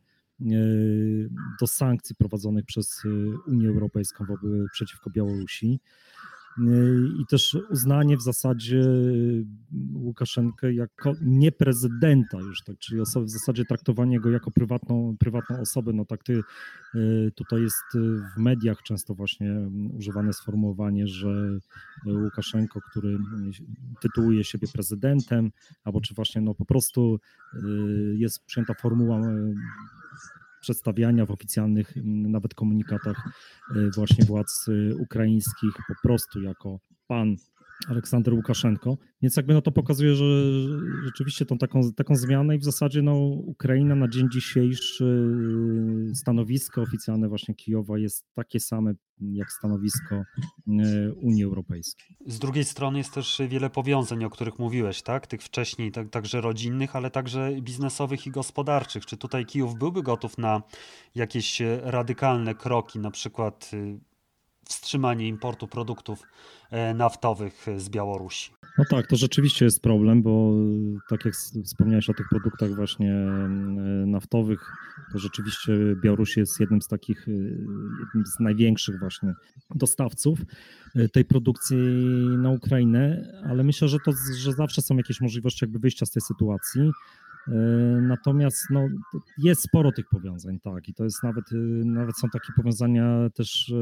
do 1.61 1.67
sankcji 1.67 2.15
prowadzonych 2.15 2.65
przez 2.65 3.03
Unię 3.47 3.69
Europejską 3.69 4.25
wobec, 4.25 4.71
przeciwko 4.71 5.09
Białorusi. 5.09 5.79
Yy, 6.57 7.09
i 7.21 7.25
też 7.25 7.57
uznanie 7.69 8.17
w 8.17 8.21
zasadzie 8.21 8.77
yy, 8.77 9.45
Łukaszenkę 9.93 10.73
jako 10.73 11.13
nie 11.21 11.51
prezydenta 11.51 12.37
już, 12.37 12.63
tak, 12.63 12.77
czyli 12.77 13.01
osoby, 13.01 13.25
w 13.25 13.29
zasadzie 13.29 13.65
traktowanie 13.65 14.19
go 14.19 14.31
jako 14.31 14.51
prywatną, 14.51 15.15
prywatną 15.19 15.59
osobę, 15.59 15.93
no 15.93 16.05
tak 16.05 16.23
ty, 16.23 16.41
yy, 16.93 17.31
tutaj 17.35 17.61
jest 17.61 17.83
w 18.35 18.37
mediach 18.37 18.81
często 18.83 19.15
właśnie 19.15 19.69
używane 19.97 20.33
sformułowanie, 20.33 21.07
że 21.07 21.59
Łukaszenko, 22.05 22.79
który 22.89 23.17
tytułuje 24.01 24.43
siebie 24.43 24.67
prezydentem, 24.73 25.51
albo 25.83 26.01
czy 26.01 26.13
właśnie 26.13 26.41
no 26.41 26.55
po 26.55 26.65
prostu 26.65 27.19
jest 28.15 28.45
przyjęta 28.45 28.73
formuła 28.73 29.21
przedstawiania 30.63 31.26
w 31.26 31.32
oficjalnych 31.32 31.93
nawet 32.06 32.54
komunikatach 32.54 33.17
e, 33.76 33.89
właśnie 33.95 34.26
władz 34.26 34.65
e, 34.67 34.95
ukraińskich 34.95 35.71
po 35.88 36.08
prostu 36.08 36.41
jako 36.41 36.80
pan 37.08 37.36
Aleksander 37.89 38.33
Łukaszenko. 38.33 38.97
Więc 39.21 39.37
jakby 39.37 39.53
no 39.53 39.61
to 39.61 39.71
pokazuje, 39.71 40.15
że 40.15 40.25
rzeczywiście 41.05 41.45
tą 41.45 41.57
taką, 41.57 41.93
taką 41.95 42.15
zmianę 42.15 42.55
i 42.55 42.59
w 42.59 42.63
zasadzie 42.63 43.01
no 43.01 43.15
Ukraina 43.45 43.95
na 43.95 44.07
dzień 44.07 44.29
dzisiejszy 44.31 45.05
y, 46.11 46.15
stanowisko 46.15 46.81
oficjalne 46.81 47.29
właśnie 47.29 47.55
Kijowa 47.55 47.97
jest 47.97 48.25
takie 48.35 48.59
same 48.59 48.93
jak 49.21 49.51
stanowisko 49.51 50.15
y, 50.67 51.13
Unii 51.13 51.43
Europejskiej. 51.43 52.17
Z 52.27 52.39
drugiej 52.39 52.63
strony 52.63 52.97
jest 52.97 53.13
też 53.13 53.41
wiele 53.49 53.69
powiązań, 53.69 54.23
o 54.23 54.29
których 54.29 54.59
mówiłeś, 54.59 55.01
tak? 55.01 55.27
Tych 55.27 55.41
wcześniej 55.41 55.91
tak, 55.91 56.09
także 56.09 56.41
rodzinnych, 56.41 56.95
ale 56.95 57.11
także 57.11 57.51
biznesowych 57.61 58.27
i 58.27 58.31
gospodarczych. 58.31 59.05
Czy 59.05 59.17
tutaj 59.17 59.45
Kijów 59.45 59.79
byłby 59.79 60.03
gotów 60.03 60.37
na 60.37 60.61
jakieś 61.15 61.61
radykalne 61.81 62.55
kroki, 62.55 62.99
na 62.99 63.11
przykład 63.11 63.71
y, 63.73 63.99
wstrzymanie 64.65 65.28
importu 65.28 65.67
produktów 65.67 66.23
e, 66.71 66.93
naftowych 66.93 67.65
z 67.78 67.89
Białorusi. 67.89 68.52
No 68.78 68.84
tak, 68.89 69.08
to 69.08 69.15
rzeczywiście 69.15 69.65
jest 69.65 69.82
problem, 69.82 70.21
bo 70.21 70.54
tak 71.10 71.26
jak 71.26 71.34
wspomniałeś 71.65 72.10
o 72.10 72.13
tych 72.13 72.30
produktach 72.30 72.76
właśnie 72.76 73.13
naftowych, 74.06 74.71
to 75.12 75.19
rzeczywiście 75.19 75.73
Białoruś 76.04 76.38
jest 76.38 76.60
jednym 76.60 76.82
z 76.82 76.88
takich, 76.88 77.28
e, 77.28 77.32
jednym 77.32 78.26
z 78.26 78.39
największych 78.39 78.99
właśnie 78.99 79.34
dostawców 79.76 80.39
e, 80.95 81.10
tej 81.10 81.26
produkcji 81.26 81.78
na 82.38 82.49
Ukrainę, 82.49 83.34
ale 83.49 83.63
myślę, 83.63 83.88
że 83.88 83.97
to, 84.06 84.12
że 84.38 84.52
zawsze 84.52 84.82
są 84.82 84.97
jakieś 84.97 85.21
możliwości 85.21 85.65
jakby 85.65 85.80
wyjścia 85.80 86.06
z 86.06 86.12
tej 86.12 86.21
sytuacji. 86.21 86.91
Natomiast 88.01 88.69
no, 88.69 88.88
jest 89.38 89.62
sporo 89.62 89.91
tych 89.91 90.06
powiązań, 90.10 90.60
tak, 90.60 90.89
i 90.89 90.93
to 90.93 91.03
jest 91.03 91.23
nawet, 91.23 91.45
nawet 91.86 92.17
są 92.17 92.29
takie 92.29 92.53
powiązania 92.56 93.29
też 93.29 93.73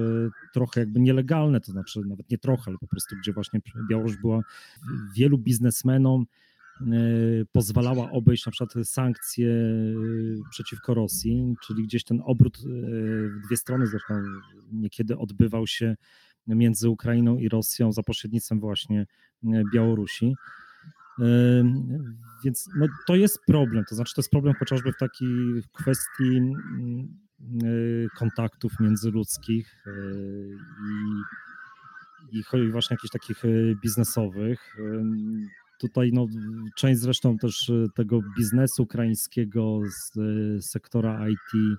trochę 0.53 0.79
jakby 0.79 0.99
nielegalne, 0.99 1.61
to 1.61 1.71
znaczy 1.71 2.01
nawet 2.05 2.31
nie 2.31 2.37
trochę, 2.37 2.63
ale 2.67 2.77
po 2.77 2.87
prostu, 2.87 3.15
gdzie 3.15 3.33
właśnie 3.33 3.59
Białoruś 3.89 4.17
była 4.17 4.41
wielu 5.15 5.37
biznesmenom 5.37 6.25
pozwalała 7.51 8.11
obejść 8.11 8.45
na 8.45 8.51
przykład 8.51 8.87
sankcje 8.87 9.55
przeciwko 10.49 10.93
Rosji, 10.93 11.55
czyli 11.67 11.83
gdzieś 11.83 12.03
ten 12.03 12.21
obrót 12.25 12.57
w 12.57 13.47
dwie 13.47 13.57
strony 13.57 13.87
zresztą 13.87 14.13
niekiedy 14.71 15.17
odbywał 15.17 15.67
się 15.67 15.95
między 16.47 16.89
Ukrainą 16.89 17.37
i 17.37 17.49
Rosją 17.49 17.91
za 17.91 18.03
pośrednictwem 18.03 18.59
właśnie 18.59 19.05
Białorusi. 19.73 20.35
Więc 22.43 22.69
no, 22.77 22.87
to 23.07 23.15
jest 23.15 23.39
problem, 23.47 23.83
to 23.89 23.95
znaczy 23.95 24.13
to 24.15 24.21
jest 24.21 24.31
problem 24.31 24.53
chociażby 24.59 24.91
w 24.91 24.97
takiej 24.97 25.63
kwestii 25.73 26.37
mm, 26.37 27.17
y, 27.63 28.07
kontaktów 28.17 28.73
międzyludzkich 28.79 29.87
y, 29.87 30.57
i, 32.31 32.37
i 32.57 32.71
właśnie 32.71 32.93
jakichś 32.93 33.11
takich 33.11 33.45
y, 33.45 33.75
biznesowych. 33.83 34.75
Tutaj 35.79 36.11
no, 36.13 36.27
część 36.77 37.01
zresztą 37.01 37.37
też 37.37 37.71
tego 37.95 38.19
biznesu 38.37 38.83
ukraińskiego 38.83 39.81
z 39.85 40.13
sektora 40.65 41.29
IT 41.29 41.77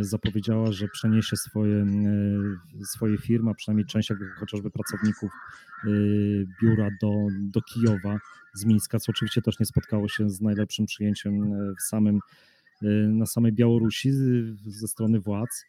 zapowiedziała, 0.00 0.72
że 0.72 0.88
przeniesie 0.88 1.36
swoje, 1.36 1.86
swoje 2.84 3.18
firmy, 3.18 3.50
a 3.50 3.54
przynajmniej 3.54 3.86
część 3.86 4.12
chociażby 4.38 4.70
pracowników 4.70 5.30
biura 6.62 6.88
do, 7.00 7.12
do 7.40 7.60
Kijowa 7.62 8.18
z 8.54 8.64
Mińska, 8.64 8.98
co 9.00 9.12
oczywiście 9.12 9.42
też 9.42 9.58
nie 9.58 9.66
spotkało 9.66 10.08
się 10.08 10.30
z 10.30 10.40
najlepszym 10.40 10.86
przyjęciem 10.86 11.52
e, 11.52 11.74
w 11.78 11.82
samym, 11.82 12.20
e, 12.82 12.86
na 13.08 13.26
samej 13.26 13.52
Białorusi 13.52 14.12
ze 14.66 14.88
strony 14.88 15.20
władz. 15.20 15.64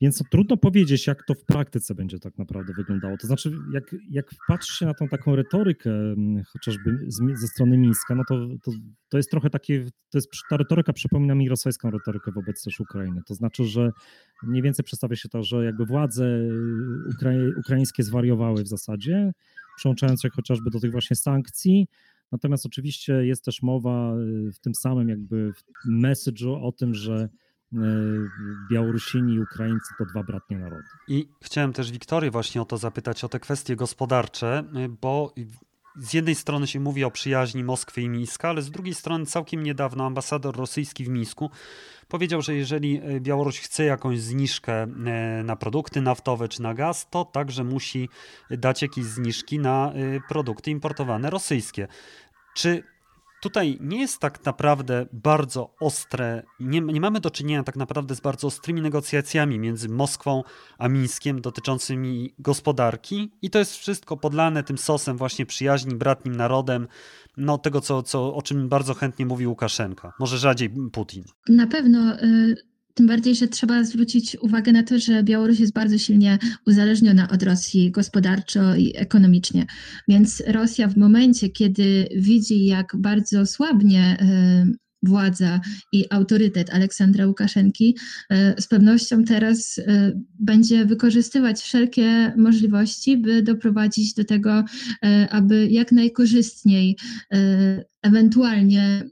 Więc 0.00 0.22
trudno 0.30 0.56
powiedzieć, 0.56 1.06
jak 1.06 1.24
to 1.24 1.34
w 1.34 1.44
praktyce 1.44 1.94
będzie 1.94 2.18
tak 2.18 2.38
naprawdę 2.38 2.72
wyglądało. 2.72 3.16
To 3.16 3.26
znaczy, 3.26 3.52
jak, 3.72 3.94
jak 4.10 4.30
patrzy 4.48 4.76
się 4.76 4.86
na 4.86 4.94
tą 4.94 5.08
taką 5.08 5.36
retorykę, 5.36 5.90
chociażby 6.52 6.98
z, 7.06 7.40
ze 7.40 7.46
strony 7.46 7.78
Mińska, 7.78 8.14
no 8.14 8.22
to, 8.28 8.48
to, 8.62 8.70
to 9.08 9.16
jest 9.16 9.30
trochę 9.30 9.50
takie, 9.50 9.84
to 9.84 10.18
jest, 10.18 10.28
ta 10.50 10.56
retoryka 10.56 10.92
przypomina 10.92 11.34
mi 11.34 11.48
rosyjską 11.48 11.90
retorykę 11.90 12.32
wobec 12.32 12.62
też 12.64 12.80
Ukrainy. 12.80 13.20
To 13.26 13.34
znaczy, 13.34 13.64
że 13.64 13.90
mniej 14.42 14.62
więcej 14.62 14.84
przedstawia 14.84 15.16
się 15.16 15.28
to, 15.28 15.42
że 15.42 15.64
jakby 15.64 15.86
władze 15.86 16.40
ukrai, 17.10 17.52
ukraińskie 17.56 18.02
zwariowały 18.02 18.62
w 18.62 18.68
zasadzie, 18.68 19.32
przyłączając 19.76 20.22
się 20.22 20.28
chociażby 20.30 20.70
do 20.70 20.80
tych 20.80 20.92
właśnie 20.92 21.16
sankcji. 21.16 21.88
Natomiast 22.32 22.66
oczywiście 22.66 23.12
jest 23.12 23.44
też 23.44 23.62
mowa 23.62 24.16
y, 24.16 24.52
w 24.52 24.58
tym 24.58 24.74
samym 24.74 25.08
jakby 25.08 25.52
message'u 25.90 26.58
o 26.62 26.72
tym, 26.72 26.94
że 26.94 27.28
y, 27.34 27.47
Białorusini 28.70 29.34
i 29.34 29.40
Ukraińcy 29.40 29.94
to 29.98 30.04
dwa 30.04 30.22
bratnie 30.22 30.58
narody. 30.58 30.88
I 31.08 31.28
chciałem 31.42 31.72
też 31.72 31.92
Wiktorię 31.92 32.30
właśnie 32.30 32.62
o 32.62 32.64
to 32.64 32.78
zapytać, 32.78 33.24
o 33.24 33.28
te 33.28 33.40
kwestie 33.40 33.76
gospodarcze, 33.76 34.64
y, 34.76 34.88
bo 34.88 35.34
z 35.98 36.14
jednej 36.14 36.34
strony 36.34 36.66
się 36.66 36.80
mówi 36.80 37.04
o 37.04 37.10
przyjaźni 37.10 37.64
Moskwy 37.64 38.00
i 38.00 38.08
Mińska, 38.08 38.48
ale 38.48 38.62
z 38.62 38.70
drugiej 38.70 38.94
strony 38.94 39.26
całkiem 39.26 39.62
niedawno 39.62 40.06
ambasador 40.06 40.56
rosyjski 40.56 41.04
w 41.04 41.08
Mińsku 41.08 41.50
powiedział, 42.08 42.42
że 42.42 42.54
jeżeli 42.54 43.00
e, 43.04 43.20
Białoruś 43.20 43.60
chce 43.60 43.84
jakąś 43.84 44.20
zniżkę 44.20 44.82
e, 44.82 44.86
na 45.44 45.56
produkty 45.56 46.00
naftowe 46.00 46.48
czy 46.48 46.62
na 46.62 46.74
gaz, 46.74 47.10
to 47.10 47.24
także 47.24 47.64
musi 47.64 48.08
dać 48.50 48.82
jakieś 48.82 49.04
zniżki 49.04 49.58
na 49.58 49.92
e, 49.92 50.20
produkty 50.28 50.70
importowane 50.70 51.30
rosyjskie. 51.30 51.88
Czy 52.54 52.82
tutaj 53.40 53.78
nie 53.80 54.00
jest 54.00 54.18
tak 54.18 54.44
naprawdę 54.44 55.06
bardzo 55.12 55.74
ostre, 55.80 56.42
nie, 56.60 56.80
nie, 56.80 57.00
mamy 57.00 57.20
do 57.20 57.30
czynienia 57.30 57.62
tak 57.62 57.76
naprawdę 57.76 58.14
z 58.14 58.20
bardzo 58.20 58.46
ostrymi 58.46 58.82
negocjacjami 58.82 59.58
między 59.58 59.88
Moskwą 59.88 60.42
a 60.78 60.88
Mińskiem 60.88 61.40
dotyczącymi 61.40 62.34
gospodarki 62.38 63.32
i 63.42 63.50
to 63.50 63.58
jest 63.58 63.76
wszystko 63.76 64.16
podlane 64.16 64.62
tym 64.62 64.78
sosem 64.78 65.16
właśnie 65.16 65.46
przyjaźni, 65.46 65.94
bratnim 65.94 66.36
narodem, 66.36 66.88
no 67.36 67.58
tego, 67.58 67.80
co, 67.80 68.02
co, 68.02 68.34
o 68.34 68.42
czym 68.42 68.68
bardzo 68.68 68.94
chętnie 68.94 69.26
mówi 69.26 69.46
Łukaszenka, 69.46 70.12
może 70.20 70.38
rzadziej 70.38 70.70
Putin. 70.92 71.24
Na 71.48 71.66
pewno 71.66 72.14
y, 72.22 72.54
tym 72.98 73.06
bardziej, 73.06 73.34
że 73.34 73.48
trzeba 73.48 73.84
zwrócić 73.84 74.36
uwagę 74.40 74.72
na 74.72 74.82
to, 74.82 74.98
że 74.98 75.22
Białoruś 75.22 75.60
jest 75.60 75.72
bardzo 75.72 75.98
silnie 75.98 76.38
uzależniona 76.66 77.28
od 77.30 77.42
Rosji 77.42 77.90
gospodarczo 77.90 78.76
i 78.76 78.92
ekonomicznie. 78.96 79.66
Więc 80.08 80.42
Rosja 80.46 80.88
w 80.88 80.96
momencie, 80.96 81.48
kiedy 81.48 82.08
widzi, 82.16 82.64
jak 82.64 82.96
bardzo 82.96 83.46
słabnie 83.46 84.16
y, 84.22 84.78
władza 85.02 85.60
i 85.92 86.04
autorytet 86.10 86.70
Aleksandra 86.70 87.26
Łukaszenki, 87.26 87.96
y, 88.32 88.62
z 88.62 88.68
pewnością 88.68 89.24
teraz 89.24 89.80
będzie 90.40 90.84
wykorzystywać 90.84 91.60
wszelkie 91.60 92.32
możliwości, 92.36 93.16
by 93.16 93.42
doprowadzić 93.42 94.14
do 94.14 94.24
tego, 94.24 94.64
aby 95.30 95.68
jak 95.70 95.92
najkorzystniej 95.92 96.96
ewentualnie 98.02 99.04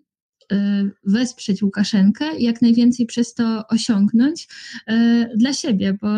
wesprzeć 1.04 1.62
Łukaszenkę 1.62 2.36
i 2.38 2.44
jak 2.44 2.62
najwięcej 2.62 3.06
przez 3.06 3.34
to 3.34 3.64
osiągnąć 3.68 4.48
y, 4.90 4.92
dla 5.36 5.52
siebie, 5.52 5.98
bo 6.00 6.08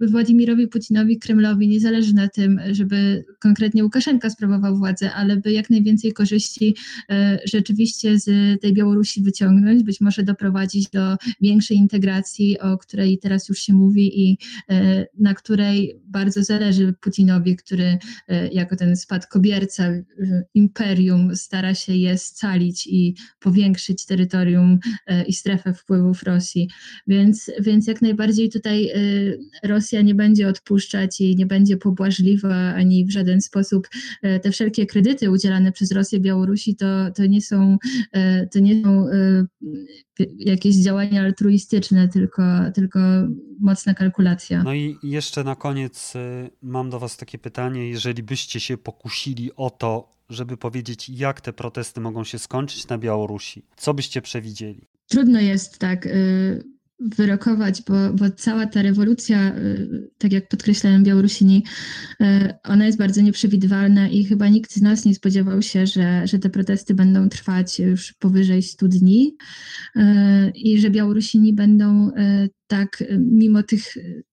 Władimirowi 0.00 0.68
Putinowi, 0.68 1.18
Kremlowi 1.18 1.68
nie 1.68 1.80
zależy 1.80 2.14
na 2.14 2.28
tym, 2.28 2.60
żeby 2.70 3.24
konkretnie 3.40 3.84
Łukaszenka 3.84 4.30
sprawował 4.30 4.78
władzę, 4.78 5.12
ale 5.12 5.36
by 5.36 5.52
jak 5.52 5.70
najwięcej 5.70 6.12
korzyści 6.12 6.76
y, 7.12 7.14
rzeczywiście 7.44 8.18
z 8.18 8.60
tej 8.60 8.72
Białorusi 8.72 9.22
wyciągnąć, 9.22 9.82
być 9.82 10.00
może 10.00 10.22
doprowadzić 10.22 10.90
do 10.90 11.16
większej 11.40 11.76
integracji, 11.76 12.58
o 12.58 12.78
której 12.78 13.18
teraz 13.18 13.48
już 13.48 13.58
się 13.58 13.72
mówi 13.72 14.20
i 14.20 14.38
na 15.18 15.34
której 15.34 16.00
bardzo 16.04 16.44
zależy 16.44 16.94
Putinowi, 17.00 17.56
który 17.56 17.98
jako 18.52 18.76
ten 18.76 18.96
spadkobierca 18.96 19.84
imperium 20.54 21.36
stara 21.36 21.74
się 21.74 21.94
je 21.94 22.18
scalić 22.18 22.86
i 22.86 23.14
powiększyć 23.52 24.06
terytorium 24.06 24.78
e, 25.06 25.24
i 25.24 25.32
strefę 25.32 25.74
wpływów 25.74 26.22
Rosji. 26.22 26.68
Więc, 27.06 27.50
więc 27.60 27.86
jak 27.86 28.02
najbardziej 28.02 28.50
tutaj 28.50 28.88
e, 28.88 28.98
Rosja 29.68 30.02
nie 30.02 30.14
będzie 30.14 30.48
odpuszczać 30.48 31.20
i 31.20 31.36
nie 31.36 31.46
będzie 31.46 31.76
pobłażliwa 31.76 32.54
ani 32.54 33.06
w 33.06 33.10
żaden 33.10 33.40
sposób. 33.40 33.88
E, 34.22 34.40
te 34.40 34.50
wszelkie 34.50 34.86
kredyty 34.86 35.30
udzielane 35.30 35.72
przez 35.72 35.92
Rosję 35.92 36.20
Białorusi 36.20 36.76
to, 36.76 37.10
to 37.16 37.26
nie 37.26 37.40
są, 37.40 37.78
to 38.52 38.58
nie 38.58 38.82
są 38.82 39.06
jakieś 40.38 40.76
działania 40.76 41.22
altruistyczne, 41.22 42.08
tylko, 42.08 42.42
tylko 42.74 42.98
mocna 43.62 43.94
kalkulacja. 43.94 44.62
No 44.62 44.74
i 44.74 44.98
jeszcze 45.02 45.44
na 45.44 45.56
koniec 45.56 46.12
mam 46.62 46.90
do 46.90 46.98
Was 46.98 47.16
takie 47.16 47.38
pytanie. 47.38 47.88
Jeżeli 47.88 48.22
byście 48.22 48.60
się 48.60 48.78
pokusili 48.78 49.50
o 49.56 49.70
to, 49.70 50.12
żeby 50.28 50.56
powiedzieć, 50.56 51.08
jak 51.08 51.40
te 51.40 51.52
protesty 51.52 52.00
mogą 52.00 52.24
się 52.24 52.38
skończyć 52.38 52.88
na 52.88 52.98
Białorusi? 52.98 53.66
Co 53.76 53.94
byście 53.94 54.22
przewidzieli? 54.22 54.88
Trudno 55.08 55.40
jest 55.40 55.78
tak 55.78 56.06
y, 56.06 56.64
wyrokować, 57.16 57.82
bo, 57.82 58.12
bo 58.12 58.30
cała 58.30 58.66
ta 58.66 58.82
rewolucja, 58.82 59.56
y, 59.56 60.10
tak 60.18 60.32
jak 60.32 60.48
podkreślałem 60.48 61.04
Białorusini, 61.04 61.64
y, 62.20 62.24
ona 62.64 62.86
jest 62.86 62.98
bardzo 62.98 63.20
nieprzewidywalna 63.20 64.08
i 64.08 64.24
chyba 64.24 64.48
nikt 64.48 64.72
z 64.72 64.82
nas 64.82 65.04
nie 65.04 65.14
spodziewał 65.14 65.62
się, 65.62 65.86
że, 65.86 66.26
że 66.26 66.38
te 66.38 66.50
protesty 66.50 66.94
będą 66.94 67.28
trwać 67.28 67.78
już 67.78 68.12
powyżej 68.12 68.62
100 68.62 68.88
dni 68.88 69.36
i 70.54 70.80
że 70.80 70.90
Białorusini 70.90 71.52
będą 71.52 72.10
tak 72.66 73.04
mimo 73.18 73.62
tych, 73.62 73.82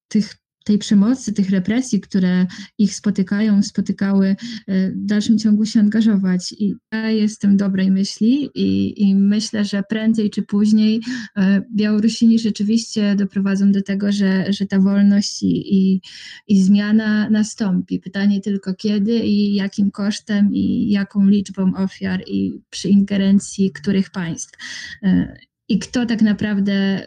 tych 0.08 0.36
tej 0.70 0.78
przemocy, 0.78 1.34
tych 1.34 1.50
represji, 1.50 2.02
które 2.02 2.46
ich 2.78 2.96
spotykają, 2.96 3.64
spotykały, 3.64 4.36
e, 4.68 4.92
w 4.92 5.06
dalszym 5.06 5.38
ciągu 5.38 5.66
się 5.66 5.80
angażować. 5.80 6.52
I 6.60 6.76
ja 6.92 7.10
jestem 7.10 7.58
dobrej 7.58 7.92
myśli 7.92 8.50
i, 8.56 9.02
i 9.02 9.16
myślę, 9.16 9.66
że 9.66 9.84
prędzej 9.84 10.30
czy 10.30 10.42
później 10.42 11.02
e, 11.38 11.62
Białorusini 11.76 12.40
rzeczywiście 12.40 13.16
doprowadzą 13.16 13.72
do 13.72 13.82
tego, 13.82 14.12
że, 14.12 14.54
że 14.54 14.66
ta 14.66 14.80
wolność 14.80 15.44
i, 15.44 15.76
i, 15.76 16.02
i 16.48 16.64
zmiana 16.64 17.30
nastąpi. 17.30 18.00
Pytanie 18.00 18.42
tylko 18.42 18.74
kiedy 18.74 19.20
i 19.20 19.56
jakim 19.56 19.92
kosztem 19.92 20.50
i 20.54 20.90
jaką 20.92 21.26
liczbą 21.26 21.76
ofiar 21.76 22.24
i 22.28 22.62
przy 22.70 22.90
ingerencji 22.90 23.72
których 23.72 24.10
państw. 24.10 24.58
E, 25.04 25.38
I 25.70 25.80
kto 25.80 26.06
tak 26.06 26.22
naprawdę 26.22 27.04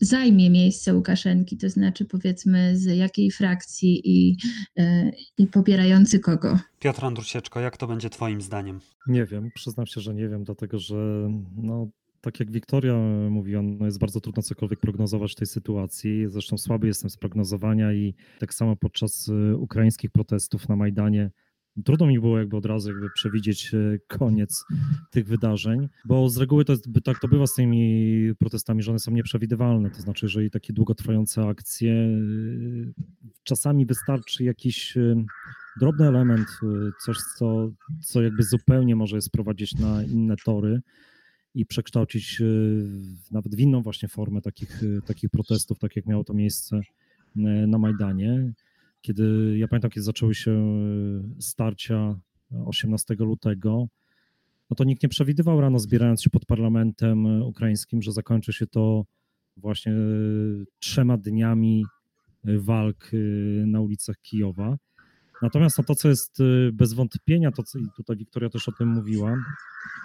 zajmie 0.00 0.50
miejsce 0.50 0.94
Łukaszenki, 0.94 1.56
to 1.56 1.70
znaczy 1.70 2.04
powiedzmy 2.04 2.76
z 2.76 2.84
jakiej 2.84 3.30
frakcji 3.30 4.00
i, 4.04 4.36
e, 4.78 5.10
i 5.38 5.46
popierający 5.46 6.20
kogo. 6.20 6.58
Piotr 6.78 7.04
Andrusieczko, 7.04 7.60
jak 7.60 7.76
to 7.76 7.86
będzie 7.86 8.10
twoim 8.10 8.40
zdaniem? 8.40 8.80
Nie 9.06 9.24
wiem, 9.24 9.50
przyznam 9.54 9.86
się, 9.86 10.00
że 10.00 10.14
nie 10.14 10.28
wiem, 10.28 10.44
dlatego 10.44 10.78
że 10.78 11.28
no, 11.56 11.88
tak 12.20 12.40
jak 12.40 12.50
Wiktoria 12.50 12.94
mówiła, 13.30 13.62
no 13.62 13.86
jest 13.86 13.98
bardzo 13.98 14.20
trudno 14.20 14.42
cokolwiek 14.42 14.80
prognozować 14.80 15.32
w 15.32 15.34
tej 15.34 15.46
sytuacji. 15.46 16.28
Zresztą 16.28 16.58
słaby 16.58 16.86
jestem 16.86 17.10
z 17.10 17.16
prognozowania 17.16 17.92
i 17.92 18.14
tak 18.38 18.54
samo 18.54 18.76
podczas 18.76 19.28
e, 19.28 19.56
ukraińskich 19.56 20.10
protestów 20.10 20.68
na 20.68 20.76
Majdanie 20.76 21.30
trudno 21.84 22.06
mi 22.06 22.20
było 22.20 22.38
jakby 22.38 22.56
od 22.56 22.66
razu 22.66 22.90
jakby 22.90 23.10
przewidzieć 23.10 23.74
e, 23.74 23.98
koniec 24.08 24.64
tych 25.10 25.26
wydarzeń, 25.26 25.88
bo 26.04 26.28
z 26.28 26.36
reguły 26.36 26.64
to 26.64 26.72
jest, 26.72 26.88
tak 27.04 27.20
to 27.20 27.28
bywa 27.28 27.46
z 27.46 27.54
tymi 27.54 28.32
protestami, 28.38 28.82
że 28.82 28.90
one 28.90 28.98
są 28.98 29.12
nieprzewidywalne, 29.12 29.90
to 29.90 30.00
znaczy, 30.00 30.26
jeżeli 30.26 30.50
takie 30.50 30.72
długotrwające 30.72 31.48
akcje, 31.48 31.92
e, 31.92 32.08
czasami 33.42 33.86
wystarczy 33.86 34.44
jakiś 34.44 34.96
e, 34.96 35.24
drobny 35.80 36.08
element, 36.08 36.48
coś, 37.04 37.16
co, 37.38 37.70
co 38.02 38.22
jakby 38.22 38.42
zupełnie 38.42 38.96
może 38.96 39.20
sprowadzić 39.20 39.74
na 39.74 40.02
inne 40.02 40.36
tory 40.44 40.80
i 41.54 41.66
przekształcić 41.66 42.42
nawet 43.30 43.54
w 43.54 43.58
inną 43.58 43.82
właśnie 43.82 44.08
formę 44.08 44.42
takich, 44.42 44.80
takich 45.06 45.30
protestów, 45.30 45.78
tak 45.78 45.96
jak 45.96 46.06
miało 46.06 46.24
to 46.24 46.34
miejsce 46.34 46.80
na 47.66 47.78
Majdanie 47.78 48.52
kiedy 49.06 49.54
ja 49.58 49.68
pamiętam, 49.68 49.90
kiedy 49.90 50.04
zaczęły 50.04 50.34
się 50.34 50.50
e, 50.50 51.42
starcia 51.42 52.18
18 52.66 53.14
lutego, 53.18 53.86
no 54.70 54.76
to 54.76 54.84
nikt 54.84 55.02
nie 55.02 55.08
przewidywał 55.08 55.60
rano, 55.60 55.78
zbierając 55.78 56.22
się 56.22 56.30
pod 56.30 56.44
parlamentem 56.44 57.26
e, 57.26 57.44
ukraińskim, 57.44 58.02
że 58.02 58.12
zakończy 58.12 58.52
się 58.52 58.66
to 58.66 59.04
właśnie 59.56 59.92
e, 59.92 59.96
trzema 60.78 61.16
dniami 61.16 61.84
walk 62.44 63.10
na 63.66 63.80
ulicach 63.80 64.16
Kijowa. 64.22 64.76
Natomiast 65.42 65.78
no 65.78 65.84
to, 65.84 65.94
co 65.94 66.08
jest 66.08 66.38
bez 66.72 66.92
wątpienia, 66.92 67.52
to 67.52 67.62
co 67.62 67.78
i 67.78 67.86
tutaj 67.96 68.16
Wiktoria 68.16 68.48
też 68.48 68.68
o 68.68 68.72
tym 68.72 68.88
mówiła, 68.88 69.36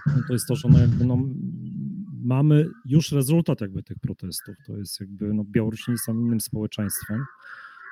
no 0.05 0.21
to 0.27 0.33
jest 0.33 0.47
to, 0.47 0.55
że 0.55 0.69
no 0.69 0.79
jakby 0.79 1.05
no, 1.05 1.17
mamy 2.23 2.65
już 2.85 3.11
rezultat 3.11 3.61
jakby 3.61 3.83
tych 3.83 3.99
protestów. 3.99 4.55
To 4.67 4.77
jest 4.77 4.99
jakby, 4.99 5.33
no 5.33 5.43
Białorusini 5.43 5.97
są 5.97 6.13
innym 6.13 6.41
społeczeństwem. 6.41 7.25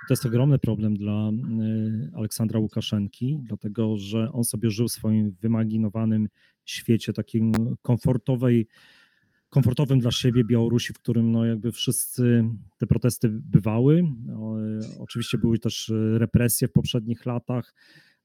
To 0.08 0.14
jest 0.14 0.26
ogromny 0.26 0.60
problem 0.60 0.98
dla 0.98 1.30
y, 1.30 2.12
Aleksandra 2.16 2.60
Łukaszenki, 2.60 3.40
dlatego 3.44 3.98
że 3.98 4.32
on 4.32 4.44
sobie 4.44 4.70
żył 4.70 4.88
w 4.88 4.92
swoim 4.92 5.32
wymaginowanym 5.32 6.28
świecie, 6.66 7.14
takim 7.14 7.52
komfortowej, 7.82 8.68
komfortowym 9.50 10.00
dla 10.00 10.12
siebie 10.12 10.44
Białorusi, 10.44 10.94
w 10.94 11.00
którym 11.00 11.32
no 11.32 11.46
jakby 11.46 11.72
wszyscy 11.72 12.44
te 12.78 12.88
protesty 12.88 13.30
bywały. 13.30 14.04
oczywiście 15.00 15.38
były 15.38 15.60
też 15.60 15.92
represje 16.18 16.68
w 16.68 16.72
poprzednich 16.72 17.26
latach, 17.26 17.74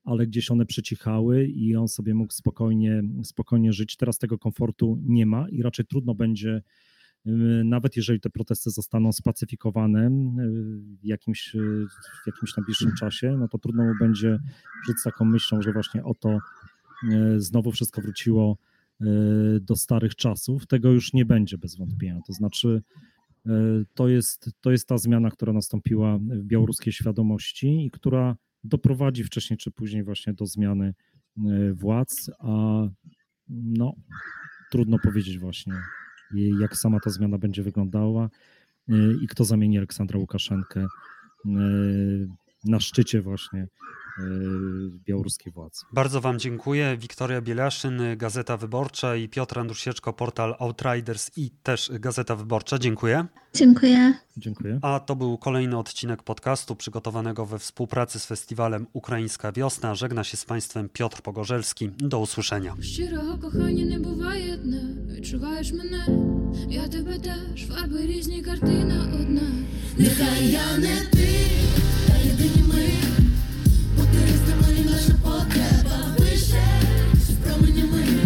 ale 0.05 0.27
gdzieś 0.27 0.51
one 0.51 0.67
przycichały 0.67 1.47
i 1.47 1.77
on 1.77 1.89
sobie 1.89 2.15
mógł 2.15 2.33
spokojnie, 2.33 3.03
spokojnie 3.23 3.73
żyć. 3.73 3.97
Teraz 3.97 4.19
tego 4.19 4.39
komfortu 4.39 4.99
nie 5.03 5.27
ma 5.27 5.49
i 5.49 5.63
raczej 5.63 5.87
trudno 5.87 6.15
będzie 6.15 6.63
nawet 7.65 7.97
jeżeli 7.97 8.21
te 8.21 8.31
protesty 8.31 8.71
zostaną 8.71 9.13
spacyfikowane 9.13 10.11
w 11.03 11.05
jakimś, 11.05 11.57
w 12.23 12.27
jakimś 12.27 12.57
najbliższym 12.57 12.93
czasie, 12.99 13.37
no 13.39 13.49
to 13.49 13.59
trudno 13.59 13.85
mu 13.85 13.93
będzie 14.01 14.39
żyć 14.87 14.99
z 15.01 15.03
taką 15.03 15.25
myślą, 15.25 15.63
że 15.63 15.73
właśnie 15.73 16.05
oto 16.05 16.29
e, 16.31 17.41
znowu 17.41 17.73
wszystko 17.73 18.03
wróciło 18.03 18.59
do 19.61 19.77
starych 19.77 20.15
czasów. 20.15 20.67
Tego 20.67 20.93
już 20.93 21.13
nie 21.13 21.25
będzie 21.25 21.59
bez 21.59 21.77
wątpienia. 21.77 22.21
To 22.27 22.33
znaczy, 22.33 22.83
to 23.95 24.09
jest, 24.09 24.51
to 24.61 24.71
jest 24.71 24.89
ta 24.89 24.99
zmiana, 24.99 25.31
która 25.31 25.53
nastąpiła 25.53 26.19
w 26.19 26.45
białoruskiej 26.45 26.93
świadomości 26.93 27.87
i 27.87 27.91
która 27.91 28.37
doprowadzi 28.65 29.25
wcześniej 29.25 29.57
czy 29.57 29.71
później 29.71 30.05
właśnie 30.05 30.35
do 30.35 30.47
zmiany 30.47 30.95
władz, 31.75 32.31
a 32.39 32.83
no, 33.49 33.95
trudno 34.71 34.99
powiedzieć 34.99 35.39
właśnie 35.39 35.75
jak 36.61 36.77
sama 36.77 37.01
ta 37.01 37.11
zmiana 37.11 37.39
będzie 37.39 37.63
wyglądała. 37.63 38.29
Y, 38.89 39.17
i 39.23 39.29
kto 39.29 39.45
zamieni 39.45 39.79
Aleksandra 39.79 40.19
Łukaszenkę 40.19 40.87
y, 41.47 42.29
na 42.65 42.81
szczycie 42.81 43.21
właśnie 43.21 43.67
białoruskiej 45.06 45.54
władzy. 45.54 45.86
Bardzo 45.94 46.22
Wam 46.22 46.40
dziękuję. 46.40 46.98
Wiktoria 46.98 47.42
Bielaszyn, 47.42 48.02
Gazeta 48.18 48.58
Wyborcza 48.58 49.16
i 49.16 49.30
Piotr 49.30 49.60
Andrusieczko, 49.60 50.14
portal 50.14 50.56
Outriders 50.60 51.32
i 51.38 51.52
też 51.64 51.92
Gazeta 51.94 52.36
Wyborcza. 52.36 52.80
Dziękuję. 52.80 53.26
Dziękuję. 53.54 54.14
Dziękuję. 54.38 54.80
A 54.82 55.00
to 55.00 55.16
był 55.16 55.38
kolejny 55.38 55.78
odcinek 55.78 56.24
podcastu 56.24 56.76
przygotowanego 56.76 57.46
we 57.46 57.60
współpracy 57.60 58.20
z 58.20 58.26
festiwalem 58.26 58.88
Ukraińska 58.94 59.52
Wiosna. 59.52 59.96
Żegna 59.96 60.24
się 60.24 60.38
z 60.38 60.46
Państwem 60.46 60.90
Piotr 60.90 61.22
Pogorzelski. 61.22 61.90
Do 61.98 62.20
usłyszenia. 62.20 62.76
Щирого 62.82 63.38
кохання 63.38 63.86
не 63.86 64.00
буває 64.00 64.58
дна. 64.58 64.82
Відчуваєш 65.16 65.72
мене, 65.72 66.06
я 66.70 66.88
тебе 66.88 67.20
теж, 67.20 67.68
фарби 67.68 68.06
різні, 68.06 68.42
картина 68.42 69.12
одна. 69.22 69.42
Нехай 69.98 70.52
я 70.52 70.78
не 70.78 71.06
ти. 71.12 71.30
наша 75.05 75.19
потреба 75.23 76.17
вище 76.19 76.63
з 77.15 77.31
променями. 77.31 78.24